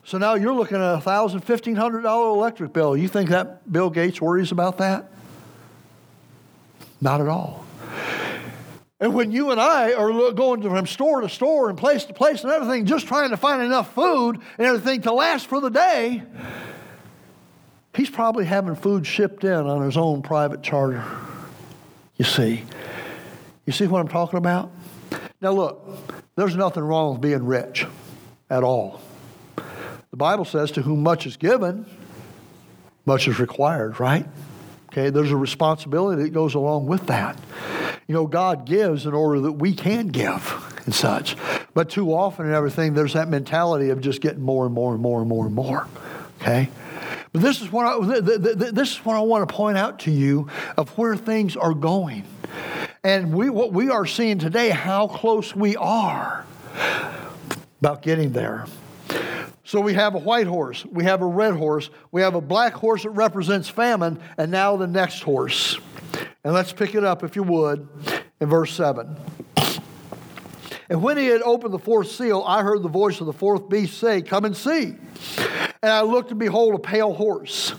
So 0.05 0.19
now 0.19 0.35
you're 0.35 0.55
looking 0.55 0.77
at 0.77 0.95
a 0.95 1.03
$1,000, 1.05 1.43
$1,500 1.43 2.05
electric 2.05 2.73
bill. 2.73 2.97
You 2.97 3.09
think 3.09 3.31
that 3.31 3.71
Bill 3.71 3.91
Gates 3.91 4.21
worries 4.21 4.53
about 4.53 4.79
that? 4.79 5.11
Not 7.01 7.21
at 7.21 7.27
all. 7.27 7.66
And 8.99 9.15
when 9.15 9.31
you 9.31 9.51
and 9.51 9.61
I 9.61 9.93
are 9.93 10.33
going 10.33 10.63
from 10.63 10.87
store 10.87 11.21
to 11.21 11.29
store 11.29 11.69
and 11.69 11.79
place 11.79 12.05
to 12.05 12.15
place 12.15 12.45
and 12.45 12.53
everything, 12.53 12.87
just 12.87 13.07
trying 13.07 13.31
to 13.31 13.37
find 13.37 13.63
enough 13.63 13.95
food 13.95 14.41
and 14.57 14.67
everything 14.67 15.03
to 15.03 15.13
last 15.13 15.47
for 15.49 15.61
the 15.61 15.69
day, 15.69 16.23
he's 17.95 18.09
probably 18.09 18.47
having 18.47 18.75
food 18.75 19.07
shipped 19.07 19.45
in 19.45 19.53
on 19.53 19.83
his 19.83 19.99
own 19.99 20.23
private 20.23 20.63
charter. 20.63 21.05
You 22.17 22.25
see? 22.25 22.65
You 23.67 23.73
see 23.73 23.87
what 23.87 24.01
I'm 24.01 24.09
talking 24.09 24.39
about? 24.39 24.71
Now, 25.43 25.53
look, 25.53 25.87
there's 26.35 26.57
nothing 26.57 26.83
wrong 26.83 27.13
with 27.13 27.21
being 27.21 27.45
rich 27.45 27.87
at 28.49 28.63
all. 28.63 29.03
The 29.57 30.17
Bible 30.17 30.47
says, 30.47 30.71
to 30.73 30.83
whom 30.83 31.03
much 31.03 31.27
is 31.27 31.37
given, 31.37 31.85
much 33.05 33.29
is 33.29 33.39
required, 33.39 34.01
right? 34.01 34.27
Okay, 34.97 35.11
there's 35.11 35.31
a 35.31 35.37
responsibility 35.37 36.23
that 36.23 36.31
goes 36.31 36.55
along 36.55 36.87
with 36.87 37.09
that. 37.09 37.39
You 38.09 38.15
know, 38.15 38.27
God 38.27 38.65
gives 38.65 39.05
in 39.05 39.13
order 39.13 39.41
that 39.41 39.53
we 39.53 39.75
can 39.75 40.09
give 40.09 40.75
and 40.87 40.95
such. 40.95 41.37
But 41.75 41.91
too 41.91 42.15
often 42.15 42.47
and 42.47 42.55
everything, 42.55 42.95
there's 42.95 43.13
that 43.13 43.29
mentality 43.29 43.91
of 43.91 44.01
just 44.01 44.23
getting 44.23 44.41
more 44.41 44.65
and 44.65 44.75
more 44.75 44.95
and 44.95 45.03
more 45.03 45.21
and 45.21 45.29
more 45.29 45.45
and 45.45 45.55
more. 45.55 45.87
Okay? 46.41 46.71
But 47.31 47.43
this 47.43 47.61
is 47.61 47.71
what 47.71 47.85
I, 47.85 48.21
this 48.21 48.93
is 48.93 48.97
what 49.05 49.17
I 49.17 49.21
want 49.21 49.47
to 49.47 49.55
point 49.55 49.77
out 49.77 49.99
to 50.01 50.11
you 50.11 50.49
of 50.79 50.89
where 50.97 51.15
things 51.15 51.59
are 51.59 51.75
going. 51.75 52.25
And 53.05 53.35
we, 53.35 53.51
what 53.51 53.75
we 53.75 53.91
are 53.91 54.07
seeing 54.07 54.39
today, 54.39 54.71
how 54.71 55.09
close 55.09 55.55
we 55.55 55.77
are 55.77 56.47
about 57.81 58.01
getting 58.01 58.33
there. 58.33 58.65
So 59.67 59.81
we 59.81 59.95
have 59.95 60.15
a 60.15 60.19
white 60.19 60.47
horse, 60.47 60.87
we 60.87 61.03
have 61.05 61.23
a 61.23 61.27
red 61.27 61.55
horse, 61.55 61.91
we 62.13 62.23
have 62.23 62.37
a 62.37 62.41
black 62.41 62.73
horse 62.73 63.03
that 63.03 63.11
represents 63.11 63.69
famine, 63.69 64.21
and 64.39 64.53
now 64.53 64.77
the 64.77 64.87
next 64.87 65.23
horse. 65.23 65.77
And 66.45 66.55
let's 66.55 66.73
pick 66.73 66.95
it 66.95 67.03
up, 67.03 67.25
if 67.25 67.35
you 67.35 67.43
would, 67.43 67.89
in 68.41 68.49
verse 68.49 68.73
7. 68.75 69.17
And 70.89 71.03
when 71.03 71.17
he 71.17 71.27
had 71.27 71.43
opened 71.43 71.75
the 71.75 71.81
fourth 71.81 72.13
seal, 72.13 72.45
I 72.47 72.63
heard 72.63 72.85
the 72.85 72.89
voice 72.89 73.21
of 73.21 73.27
the 73.27 73.33
fourth 73.33 73.69
beast 73.69 73.99
say, 73.99 74.23
Come 74.23 74.45
and 74.45 74.57
see. 74.57 74.95
And 75.83 75.91
I 75.91 76.03
looked 76.03 76.31
and 76.31 76.39
behold 76.39 76.77
a 76.77 76.79
pale 76.79 77.13
horse. 77.13 77.75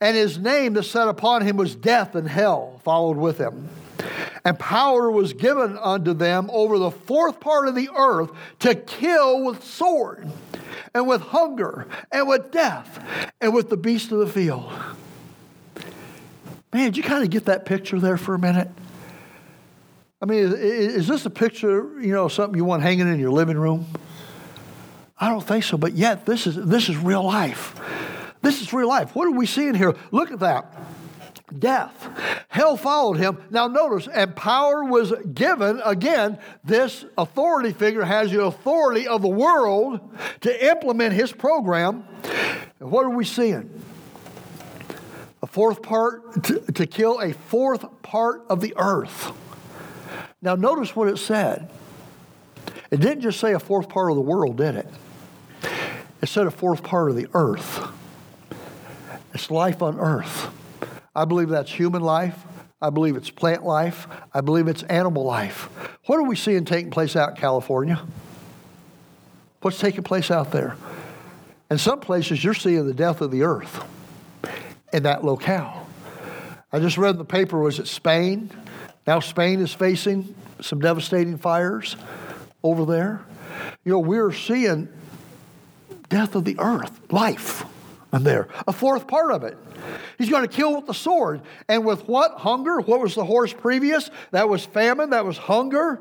And 0.00 0.16
his 0.16 0.38
name 0.38 0.72
that 0.72 0.84
sat 0.84 1.08
upon 1.08 1.42
him 1.42 1.58
was 1.58 1.74
Death, 1.74 2.14
and 2.14 2.26
hell 2.26 2.80
followed 2.82 3.18
with 3.18 3.36
him. 3.36 3.68
And 4.44 4.58
power 4.58 5.10
was 5.10 5.32
given 5.32 5.78
unto 5.78 6.12
them 6.12 6.50
over 6.52 6.78
the 6.78 6.90
fourth 6.90 7.40
part 7.40 7.66
of 7.66 7.74
the 7.74 7.88
earth 7.96 8.30
to 8.60 8.74
kill 8.74 9.42
with 9.44 9.64
sword, 9.64 10.28
and 10.94 11.08
with 11.08 11.22
hunger, 11.22 11.86
and 12.12 12.28
with 12.28 12.50
death, 12.50 13.32
and 13.40 13.54
with 13.54 13.70
the 13.70 13.76
beast 13.76 14.12
of 14.12 14.18
the 14.18 14.26
field. 14.26 14.70
Man, 16.72 16.86
did 16.86 16.96
you 16.96 17.02
kind 17.02 17.24
of 17.24 17.30
get 17.30 17.46
that 17.46 17.64
picture 17.64 17.98
there 17.98 18.18
for 18.18 18.34
a 18.34 18.38
minute? 18.38 18.68
I 20.20 20.26
mean, 20.26 20.40
is, 20.40 20.52
is 20.52 21.06
this 21.06 21.24
a 21.24 21.30
picture, 21.30 22.00
you 22.00 22.12
know, 22.12 22.28
something 22.28 22.56
you 22.56 22.64
want 22.64 22.82
hanging 22.82 23.08
in 23.08 23.20
your 23.20 23.30
living 23.30 23.58
room? 23.58 23.86
I 25.18 25.28
don't 25.28 25.46
think 25.46 25.64
so, 25.64 25.78
but 25.78 25.92
yet 25.92 26.26
this 26.26 26.46
is 26.46 26.56
this 26.56 26.88
is 26.88 26.96
real 26.96 27.22
life. 27.22 27.80
This 28.42 28.60
is 28.60 28.72
real 28.72 28.88
life. 28.88 29.14
What 29.14 29.26
are 29.26 29.32
we 29.32 29.46
seeing 29.46 29.74
here? 29.74 29.94
Look 30.10 30.32
at 30.32 30.40
that. 30.40 30.74
Death. 31.58 32.46
Hell 32.48 32.76
followed 32.76 33.18
him. 33.18 33.38
Now 33.50 33.66
notice, 33.68 34.08
and 34.12 34.34
power 34.34 34.84
was 34.84 35.12
given. 35.32 35.80
Again, 35.84 36.38
this 36.64 37.04
authority 37.16 37.72
figure 37.72 38.04
has 38.04 38.30
the 38.30 38.42
authority 38.42 39.06
of 39.06 39.22
the 39.22 39.28
world 39.28 40.00
to 40.40 40.68
implement 40.68 41.14
his 41.14 41.32
program. 41.32 42.04
And 42.80 42.90
what 42.90 43.04
are 43.04 43.10
we 43.10 43.24
seeing? 43.24 43.70
a 45.44 45.46
fourth 45.46 45.82
part, 45.82 46.42
to, 46.44 46.58
to 46.72 46.86
kill 46.86 47.20
a 47.20 47.34
fourth 47.34 47.84
part 48.00 48.42
of 48.48 48.62
the 48.62 48.72
earth. 48.78 49.30
Now, 50.40 50.54
notice 50.54 50.96
what 50.96 51.06
it 51.08 51.18
said. 51.18 51.68
It 52.90 53.00
didn't 53.00 53.20
just 53.20 53.40
say 53.40 53.52
a 53.52 53.58
fourth 53.58 53.90
part 53.90 54.08
of 54.10 54.16
the 54.16 54.22
world, 54.22 54.56
did 54.56 54.76
it? 54.76 54.88
It 56.22 56.30
said 56.30 56.46
a 56.46 56.50
fourth 56.50 56.82
part 56.82 57.10
of 57.10 57.16
the 57.16 57.26
earth. 57.34 57.86
It's 59.34 59.50
life 59.50 59.82
on 59.82 60.00
earth. 60.00 60.48
I 61.14 61.24
believe 61.24 61.48
that's 61.48 61.70
human 61.70 62.02
life. 62.02 62.44
I 62.82 62.90
believe 62.90 63.16
it's 63.16 63.30
plant 63.30 63.64
life. 63.64 64.06
I 64.32 64.40
believe 64.40 64.68
it's 64.68 64.82
animal 64.84 65.24
life. 65.24 65.68
What 66.06 66.18
are 66.18 66.24
we 66.24 66.36
seeing 66.36 66.64
taking 66.64 66.90
place 66.90 67.16
out 67.16 67.30
in 67.30 67.36
California? 67.36 68.02
What's 69.62 69.78
taking 69.78 70.02
place 70.02 70.30
out 70.30 70.52
there? 70.52 70.76
In 71.70 71.78
some 71.78 72.00
places, 72.00 72.44
you're 72.44 72.52
seeing 72.52 72.86
the 72.86 72.92
death 72.92 73.20
of 73.20 73.30
the 73.30 73.42
earth 73.42 73.82
in 74.92 75.04
that 75.04 75.24
locale. 75.24 75.88
I 76.72 76.78
just 76.78 76.98
read 76.98 77.10
in 77.10 77.18
the 77.18 77.24
paper, 77.24 77.58
was 77.58 77.78
it 77.78 77.86
Spain? 77.86 78.50
Now 79.06 79.20
Spain 79.20 79.60
is 79.60 79.72
facing 79.72 80.34
some 80.60 80.80
devastating 80.80 81.38
fires 81.38 81.96
over 82.62 82.84
there. 82.84 83.24
You 83.84 83.92
know, 83.92 83.98
we're 84.00 84.32
seeing 84.32 84.88
death 86.08 86.34
of 86.34 86.44
the 86.44 86.56
earth, 86.58 87.00
life, 87.10 87.64
and 88.12 88.24
there. 88.24 88.48
A 88.66 88.72
fourth 88.72 89.06
part 89.06 89.32
of 89.32 89.44
it. 89.44 89.56
He's 90.18 90.30
going 90.30 90.46
to 90.46 90.54
kill 90.54 90.76
with 90.76 90.86
the 90.86 90.94
sword. 90.94 91.42
And 91.68 91.84
with 91.84 92.08
what? 92.08 92.32
Hunger? 92.38 92.80
What 92.80 93.00
was 93.00 93.14
the 93.14 93.24
horse 93.24 93.52
previous? 93.52 94.10
That 94.30 94.48
was 94.48 94.64
famine, 94.64 95.10
that 95.10 95.24
was 95.24 95.38
hunger. 95.38 96.00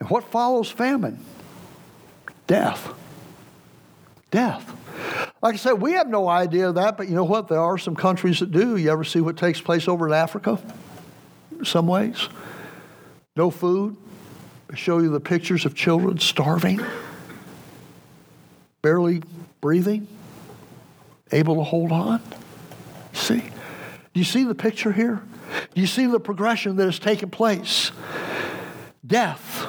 And 0.00 0.08
what 0.10 0.24
follows 0.24 0.70
famine? 0.70 1.18
Death. 2.46 2.92
Death. 4.30 4.76
Like 5.42 5.54
I 5.54 5.56
said, 5.58 5.74
we 5.74 5.92
have 5.92 6.08
no 6.08 6.28
idea 6.28 6.68
of 6.68 6.76
that, 6.76 6.96
but 6.96 7.08
you 7.08 7.14
know 7.14 7.24
what? 7.24 7.48
There 7.48 7.60
are 7.60 7.78
some 7.78 7.94
countries 7.94 8.40
that 8.40 8.50
do. 8.50 8.76
You 8.76 8.90
ever 8.90 9.04
see 9.04 9.20
what 9.20 9.36
takes 9.36 9.60
place 9.60 9.88
over 9.88 10.06
in 10.06 10.12
Africa? 10.14 10.58
Some 11.62 11.86
ways. 11.86 12.28
No 13.36 13.50
food. 13.50 13.96
They 14.68 14.76
show 14.76 14.98
you 14.98 15.10
the 15.10 15.20
pictures 15.20 15.64
of 15.66 15.74
children 15.74 16.18
starving, 16.18 16.80
barely 18.82 19.22
breathing, 19.60 20.08
able 21.32 21.56
to 21.56 21.62
hold 21.62 21.92
on. 21.92 22.22
See? 23.12 23.40
Do 23.40 24.20
you 24.20 24.24
see 24.24 24.44
the 24.44 24.54
picture 24.54 24.92
here? 24.92 25.22
Do 25.74 25.80
you 25.80 25.86
see 25.86 26.06
the 26.06 26.20
progression 26.20 26.76
that 26.76 26.84
has 26.84 26.98
taken 26.98 27.30
place? 27.30 27.90
Death, 29.06 29.66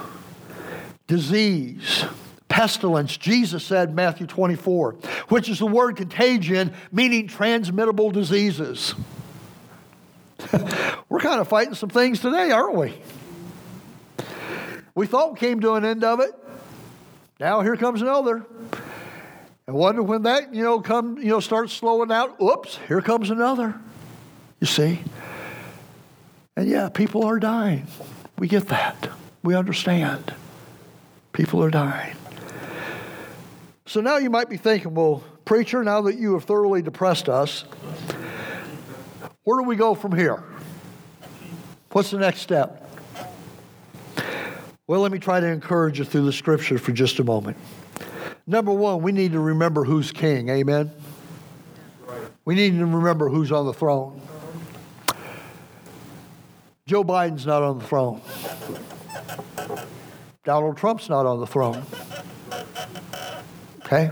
disease, 1.08 2.06
pestilence. 2.48 3.18
Jesus 3.18 3.64
said, 3.64 3.94
Matthew 3.94 4.28
24, 4.28 4.94
which 5.30 5.50
is 5.50 5.60
the 5.60 5.66
word 5.66 5.98
contagion, 5.98 6.74
meaning 6.92 7.28
transmittable 7.28 8.12
diseases. 8.12 8.96
We're 11.10 11.20
kind 11.20 11.42
of 11.42 11.48
fighting 11.48 11.74
some 11.74 11.90
things 11.90 12.20
today, 12.20 12.52
aren't 12.52 12.76
we? 12.76 12.94
We 14.94 15.08
thought 15.08 15.34
we 15.34 15.40
came 15.40 15.60
to 15.62 15.74
an 15.74 15.84
end 15.84 16.04
of 16.04 16.20
it. 16.20 16.32
Now 17.40 17.62
here 17.62 17.76
comes 17.76 18.02
another. 18.02 18.46
And 19.68 19.76
wonder 19.76 20.04
when 20.04 20.24
that, 20.24 20.54
you 20.54 20.64
know, 20.64 20.80
come, 20.80 21.18
you 21.18 21.30
know, 21.30 21.40
starts 21.40 21.74
slowing 21.74 22.12
out. 22.12 22.40
Oops, 22.42 22.78
here 22.88 23.02
comes 23.02 23.32
another. 23.32 23.76
You 24.60 24.68
see? 24.68 25.02
And 26.56 26.68
yeah, 26.68 26.90
people 26.90 27.26
are 27.26 27.40
dying. 27.40 27.88
We 28.38 28.48
get 28.48 28.68
that. 28.68 29.10
We 29.44 29.56
understand. 29.56 30.34
People 31.34 31.64
are 31.64 31.72
dying. 31.72 32.16
So 33.88 34.02
now 34.02 34.18
you 34.18 34.30
might 34.30 34.50
be 34.50 34.58
thinking, 34.58 34.94
well, 34.94 35.24
preacher, 35.46 35.84
now 35.84 36.02
that 36.02 36.16
you 36.16 36.34
have 36.34 36.44
thoroughly 36.44 36.82
depressed 36.82 37.28
us, 37.28 37.66
where 39.44 39.62
do 39.62 39.68
we 39.68 39.76
go 39.76 39.96
from 39.96 40.16
here? 40.16 40.44
What's 41.92 42.12
the 42.12 42.20
next 42.20 42.42
step? 42.42 42.90
Well, 44.88 45.02
let 45.02 45.12
me 45.12 45.20
try 45.20 45.40
to 45.40 45.48
encourage 45.48 45.98
you 45.98 46.06
through 46.06 46.26
the 46.26 46.34
scripture 46.34 46.78
for 46.78 46.92
just 46.92 47.20
a 47.20 47.24
moment. 47.24 47.58
Number 48.48 48.72
one, 48.72 49.02
we 49.02 49.12
need 49.12 49.32
to 49.32 49.40
remember 49.40 49.84
who's 49.84 50.12
king. 50.12 50.50
Amen? 50.50 50.92
We 52.46 52.54
need 52.54 52.78
to 52.78 52.86
remember 52.86 53.28
who's 53.30 53.52
on 53.52 53.66
the 53.66 53.74
throne. 53.74 54.22
Joe 56.86 57.04
Biden's 57.04 57.48
not 57.48 57.64
on 57.64 57.80
the 57.80 57.86
throne. 57.86 58.22
Donald 60.44 60.78
Trump's 60.78 61.10
not 61.10 61.26
on 61.26 61.40
the 61.40 61.48
throne. 61.48 61.84
Okay? 63.80 64.12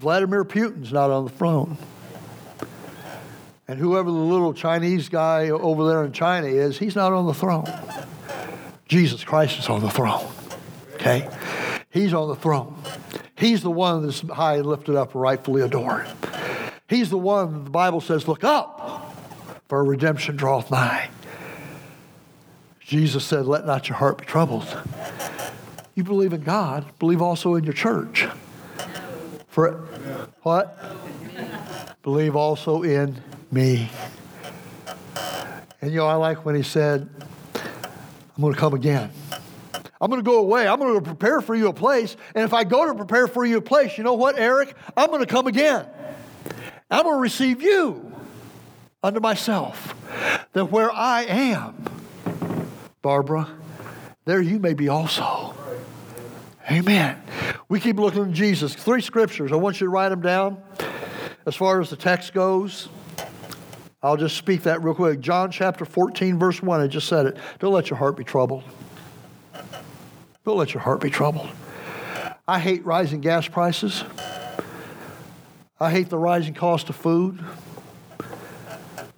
Vladimir 0.00 0.44
Putin's 0.44 0.92
not 0.92 1.10
on 1.10 1.24
the 1.24 1.30
throne. 1.30 1.78
And 3.68 3.78
whoever 3.78 4.10
the 4.10 4.16
little 4.16 4.52
Chinese 4.52 5.08
guy 5.08 5.50
over 5.50 5.88
there 5.88 6.04
in 6.04 6.12
China 6.12 6.48
is, 6.48 6.78
he's 6.78 6.96
not 6.96 7.12
on 7.12 7.26
the 7.26 7.34
throne. 7.34 7.72
Jesus 8.88 9.22
Christ 9.22 9.60
is 9.60 9.68
on 9.68 9.80
the 9.80 9.90
throne. 9.90 10.28
Okay? 10.94 11.28
He's 11.92 12.14
on 12.14 12.28
the 12.28 12.36
throne. 12.36 12.74
He's 13.36 13.62
the 13.62 13.70
one 13.70 14.04
that's 14.04 14.20
high 14.20 14.56
and 14.56 14.66
lifted 14.66 14.96
up 14.96 15.14
rightfully 15.14 15.60
adored. 15.60 16.06
He's 16.88 17.10
the 17.10 17.18
one 17.18 17.64
the 17.64 17.70
Bible 17.70 18.00
says, 18.00 18.26
Look 18.26 18.44
up, 18.44 19.14
for 19.68 19.84
redemption 19.84 20.36
draweth 20.36 20.70
nigh. 20.70 21.10
Jesus 22.80 23.24
said, 23.24 23.46
Let 23.46 23.66
not 23.66 23.90
your 23.90 23.98
heart 23.98 24.18
be 24.18 24.24
troubled. 24.24 24.66
You 25.94 26.02
believe 26.02 26.32
in 26.32 26.40
God, 26.42 26.86
believe 26.98 27.20
also 27.20 27.56
in 27.56 27.64
your 27.64 27.74
church. 27.74 28.26
For 29.48 29.72
what? 30.42 30.78
Believe 32.02 32.34
also 32.34 32.82
in 32.82 33.20
me. 33.50 33.90
And 35.82 35.90
you 35.90 35.98
know, 35.98 36.06
I 36.06 36.14
like 36.14 36.46
when 36.46 36.54
he 36.54 36.62
said, 36.62 37.08
I'm 37.54 38.40
going 38.40 38.54
to 38.54 38.58
come 38.58 38.72
again. 38.72 39.10
I'm 40.02 40.10
going 40.10 40.20
to 40.20 40.28
go 40.28 40.40
away. 40.40 40.66
I'm 40.66 40.80
going 40.80 40.96
to 40.96 41.00
prepare 41.00 41.40
for 41.40 41.54
you 41.54 41.68
a 41.68 41.72
place. 41.72 42.16
And 42.34 42.42
if 42.42 42.52
I 42.52 42.64
go 42.64 42.86
to 42.86 42.94
prepare 42.94 43.28
for 43.28 43.46
you 43.46 43.58
a 43.58 43.62
place, 43.62 43.96
you 43.96 44.02
know 44.02 44.14
what, 44.14 44.36
Eric? 44.36 44.74
I'm 44.96 45.06
going 45.06 45.20
to 45.20 45.26
come 45.26 45.46
again. 45.46 45.86
I'm 46.90 47.04
going 47.04 47.14
to 47.14 47.20
receive 47.20 47.62
you 47.62 48.12
unto 49.00 49.20
myself. 49.20 49.94
That 50.54 50.66
where 50.66 50.90
I 50.90 51.22
am, 51.22 51.84
Barbara, 53.00 53.48
there 54.24 54.42
you 54.42 54.58
may 54.58 54.74
be 54.74 54.88
also. 54.88 55.54
Amen. 56.68 57.22
We 57.68 57.78
keep 57.78 57.96
looking 57.96 58.24
at 58.24 58.32
Jesus. 58.32 58.74
Three 58.74 59.02
scriptures. 59.02 59.52
I 59.52 59.56
want 59.56 59.80
you 59.80 59.86
to 59.86 59.90
write 59.90 60.08
them 60.08 60.20
down 60.20 60.60
as 61.46 61.54
far 61.54 61.80
as 61.80 61.90
the 61.90 61.96
text 61.96 62.34
goes. 62.34 62.88
I'll 64.02 64.16
just 64.16 64.36
speak 64.36 64.64
that 64.64 64.82
real 64.82 64.94
quick. 64.94 65.20
John 65.20 65.52
chapter 65.52 65.84
14, 65.84 66.40
verse 66.40 66.60
1, 66.60 66.80
I 66.80 66.88
just 66.88 67.06
said 67.06 67.26
it. 67.26 67.36
Don't 67.60 67.72
let 67.72 67.88
your 67.88 67.98
heart 68.00 68.16
be 68.16 68.24
troubled. 68.24 68.64
Don't 70.44 70.56
let 70.56 70.74
your 70.74 70.82
heart 70.82 71.00
be 71.00 71.10
troubled. 71.10 71.48
I 72.48 72.58
hate 72.58 72.84
rising 72.84 73.20
gas 73.20 73.46
prices. 73.46 74.04
I 75.78 75.90
hate 75.90 76.08
the 76.08 76.18
rising 76.18 76.54
cost 76.54 76.88
of 76.88 76.96
food. 76.96 77.38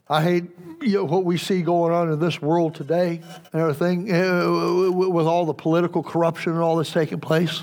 I 0.09 0.23
hate 0.23 0.45
you 0.83 0.99
know, 0.99 1.05
what 1.05 1.25
we 1.25 1.39
see 1.39 1.63
going 1.63 1.93
on 1.95 2.13
in 2.13 2.19
this 2.19 2.43
world 2.43 2.75
today 2.75 3.23
and 3.53 3.63
everything 3.63 4.13
uh, 4.13 4.91
with 4.91 5.27
all 5.27 5.47
the 5.47 5.55
political 5.55 6.03
corruption 6.03 6.53
and 6.53 6.61
all 6.61 6.77
that's 6.77 6.93
taking 6.93 7.21
place. 7.21 7.63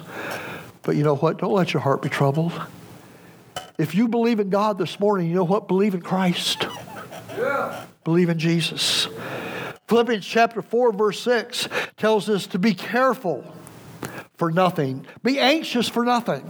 But 0.81 0.95
you 0.95 1.03
know 1.03 1.15
what? 1.15 1.37
Don't 1.37 1.53
let 1.53 1.73
your 1.73 1.81
heart 1.81 2.01
be 2.01 2.09
troubled. 2.09 2.59
If 3.77 3.93
you 3.93 4.07
believe 4.07 4.39
in 4.39 4.49
God 4.49 4.79
this 4.79 4.99
morning, 4.99 5.27
you 5.27 5.35
know 5.35 5.43
what? 5.43 5.67
Believe 5.67 5.93
in 5.93 6.01
Christ. 6.01 6.65
Yeah. 7.37 7.85
Believe 8.03 8.29
in 8.29 8.39
Jesus. 8.39 9.07
Philippians 9.91 10.25
chapter 10.25 10.61
4, 10.61 10.93
verse 10.93 11.19
6 11.19 11.67
tells 11.97 12.29
us 12.29 12.47
to 12.47 12.57
be 12.57 12.73
careful 12.73 13.43
for 14.37 14.49
nothing, 14.49 15.05
be 15.21 15.37
anxious 15.37 15.89
for 15.89 16.05
nothing. 16.05 16.49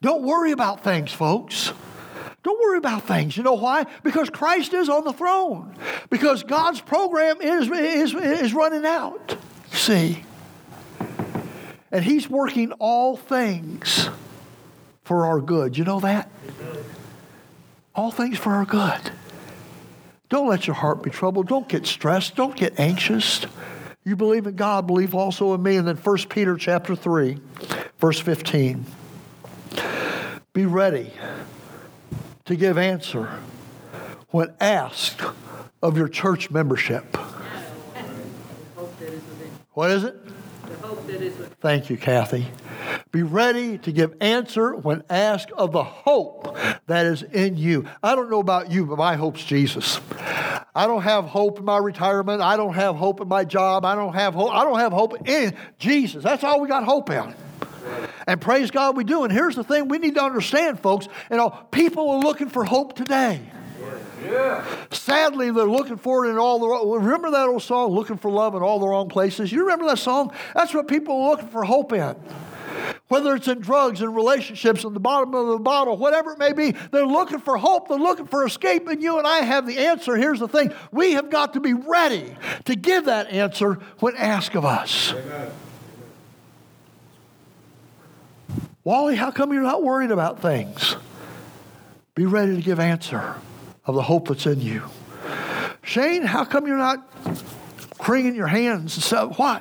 Don't 0.00 0.24
worry 0.24 0.50
about 0.50 0.82
things, 0.82 1.12
folks. 1.12 1.72
Don't 2.42 2.60
worry 2.60 2.78
about 2.78 3.06
things. 3.06 3.36
You 3.36 3.44
know 3.44 3.52
why? 3.52 3.86
Because 4.02 4.30
Christ 4.30 4.74
is 4.74 4.88
on 4.88 5.04
the 5.04 5.12
throne. 5.12 5.76
Because 6.10 6.42
God's 6.42 6.80
program 6.80 7.40
is, 7.40 7.70
is, 7.70 8.14
is 8.16 8.52
running 8.52 8.84
out. 8.84 9.36
See? 9.70 10.24
And 11.92 12.04
He's 12.04 12.28
working 12.28 12.72
all 12.80 13.16
things 13.16 14.08
for 15.04 15.26
our 15.26 15.40
good. 15.40 15.78
You 15.78 15.84
know 15.84 16.00
that? 16.00 16.28
All 17.94 18.10
things 18.10 18.38
for 18.38 18.50
our 18.54 18.64
good. 18.64 19.12
Don't 20.32 20.48
let 20.48 20.66
your 20.66 20.72
heart 20.72 21.02
be 21.02 21.10
troubled. 21.10 21.46
Don't 21.46 21.68
get 21.68 21.86
stressed. 21.86 22.36
Don't 22.36 22.56
get 22.56 22.80
anxious. 22.80 23.44
You 24.02 24.16
believe 24.16 24.46
in 24.46 24.56
God, 24.56 24.86
believe 24.86 25.14
also 25.14 25.52
in 25.52 25.62
me. 25.62 25.76
And 25.76 25.86
then 25.86 25.98
1 25.98 26.18
Peter 26.30 26.56
chapter 26.56 26.96
3, 26.96 27.38
verse 27.98 28.18
15. 28.18 28.86
Be 30.54 30.64
ready 30.64 31.12
to 32.46 32.56
give 32.56 32.78
answer 32.78 33.28
when 34.30 34.54
asked 34.58 35.20
of 35.82 35.98
your 35.98 36.08
church 36.08 36.50
membership. 36.50 37.14
What 39.74 39.90
is 39.90 40.04
it? 40.04 40.16
Thank 41.60 41.90
you, 41.90 41.96
Kathy. 41.96 42.46
Be 43.10 43.22
ready 43.22 43.78
to 43.78 43.92
give 43.92 44.14
answer 44.20 44.74
when 44.74 45.02
asked 45.10 45.52
of 45.52 45.72
the 45.72 45.84
hope 45.84 46.56
that 46.86 47.06
is 47.06 47.22
in 47.22 47.56
you. 47.56 47.86
I 48.02 48.14
don't 48.14 48.30
know 48.30 48.40
about 48.40 48.70
you, 48.70 48.86
but 48.86 48.98
my 48.98 49.16
hope's 49.16 49.44
Jesus. 49.44 50.00
I 50.74 50.86
don't 50.86 51.02
have 51.02 51.26
hope 51.26 51.58
in 51.58 51.64
my 51.64 51.76
retirement. 51.76 52.40
I 52.40 52.56
don't 52.56 52.74
have 52.74 52.96
hope 52.96 53.20
in 53.20 53.28
my 53.28 53.44
job. 53.44 53.84
I 53.84 53.94
don't 53.94 54.14
have 54.14 54.34
hope. 54.34 54.50
I 54.50 54.64
don't 54.64 54.78
have 54.78 54.92
hope 54.92 55.28
in 55.28 55.54
Jesus. 55.78 56.24
That's 56.24 56.42
all 56.42 56.60
we 56.60 56.68
got 56.68 56.84
hope 56.84 57.10
in. 57.10 57.34
And 58.26 58.40
praise 58.40 58.70
God 58.70 58.96
we 58.96 59.04
do. 59.04 59.24
And 59.24 59.32
here's 59.32 59.56
the 59.56 59.64
thing 59.64 59.88
we 59.88 59.98
need 59.98 60.14
to 60.14 60.22
understand, 60.22 60.80
folks. 60.80 61.08
You 61.30 61.36
know, 61.36 61.50
people 61.70 62.10
are 62.10 62.20
looking 62.20 62.48
for 62.48 62.64
hope 62.64 62.94
today. 62.94 63.40
Sadly, 64.90 65.50
they're 65.50 65.64
looking 65.64 65.96
for 65.96 66.26
it 66.26 66.30
in 66.30 66.38
all 66.38 66.58
the 66.58 66.68
wrong. 66.68 66.90
Remember 66.90 67.30
that 67.30 67.48
old 67.48 67.62
song, 67.62 67.92
"Looking 67.92 68.16
for 68.16 68.30
Love 68.30 68.54
in 68.54 68.62
All 68.62 68.78
the 68.78 68.88
Wrong 68.88 69.08
Places"? 69.08 69.52
You 69.52 69.62
remember 69.62 69.86
that 69.86 69.98
song? 69.98 70.32
That's 70.54 70.72
what 70.74 70.88
people 70.88 71.22
are 71.22 71.30
looking 71.30 71.48
for 71.48 71.64
hope 71.64 71.92
in. 71.92 72.16
whether 73.08 73.34
it's 73.34 73.46
in 73.46 73.60
drugs 73.60 74.00
and 74.00 74.16
relationships 74.16 74.84
in 74.84 74.94
the 74.94 75.00
bottom 75.00 75.34
of 75.34 75.46
the 75.48 75.58
bottle, 75.58 75.98
whatever 75.98 76.32
it 76.32 76.38
may 76.38 76.54
be, 76.54 76.70
they're 76.90 77.04
looking 77.06 77.38
for 77.38 77.58
hope, 77.58 77.88
they're 77.88 77.98
looking 77.98 78.26
for 78.26 78.46
escape, 78.46 78.88
and 78.88 79.02
you 79.02 79.18
and 79.18 79.26
I 79.26 79.40
have 79.40 79.66
the 79.66 79.78
answer. 79.78 80.16
Here's 80.16 80.40
the 80.40 80.48
thing 80.48 80.72
we 80.90 81.12
have 81.12 81.28
got 81.28 81.52
to 81.52 81.60
be 81.60 81.74
ready 81.74 82.34
to 82.64 82.74
give 82.74 83.04
that 83.04 83.30
answer 83.30 83.74
when 83.98 84.16
asked 84.16 84.54
of 84.54 84.64
us. 84.64 85.12
Amen. 85.12 85.50
Wally, 88.82 89.16
how 89.16 89.30
come 89.30 89.52
you're 89.52 89.62
not 89.62 89.82
worried 89.82 90.10
about 90.10 90.40
things? 90.40 90.96
Be 92.14 92.24
ready 92.24 92.56
to 92.56 92.62
give 92.62 92.80
answer 92.80 93.36
of 93.84 93.94
the 93.94 94.02
hope 94.02 94.28
that's 94.28 94.46
in 94.46 94.60
you. 94.60 94.82
Shane, 95.82 96.22
how 96.22 96.44
come 96.44 96.66
you're 96.66 96.76
not 96.76 97.06
wringing 98.06 98.34
your 98.34 98.46
hands 98.46 98.94
and 98.96 99.02
stuff? 99.02 99.38
Why? 99.38 99.60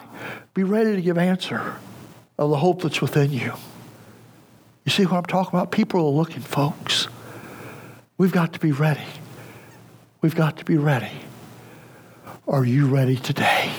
Be 0.53 0.63
ready 0.63 0.95
to 0.95 1.01
give 1.01 1.17
answer 1.17 1.75
of 2.37 2.49
the 2.49 2.57
hope 2.57 2.81
that's 2.81 3.01
within 3.01 3.31
you. 3.31 3.53
You 4.85 4.91
see 4.91 5.05
what 5.05 5.17
I'm 5.17 5.25
talking 5.25 5.57
about? 5.57 5.71
People 5.71 6.05
are 6.05 6.11
looking, 6.11 6.41
folks. 6.41 7.07
We've 8.17 8.31
got 8.31 8.53
to 8.53 8.59
be 8.59 8.71
ready. 8.71 9.05
We've 10.21 10.35
got 10.35 10.57
to 10.57 10.65
be 10.65 10.77
ready. 10.77 11.11
Are 12.47 12.65
you 12.65 12.87
ready 12.87 13.15
today? 13.15 13.70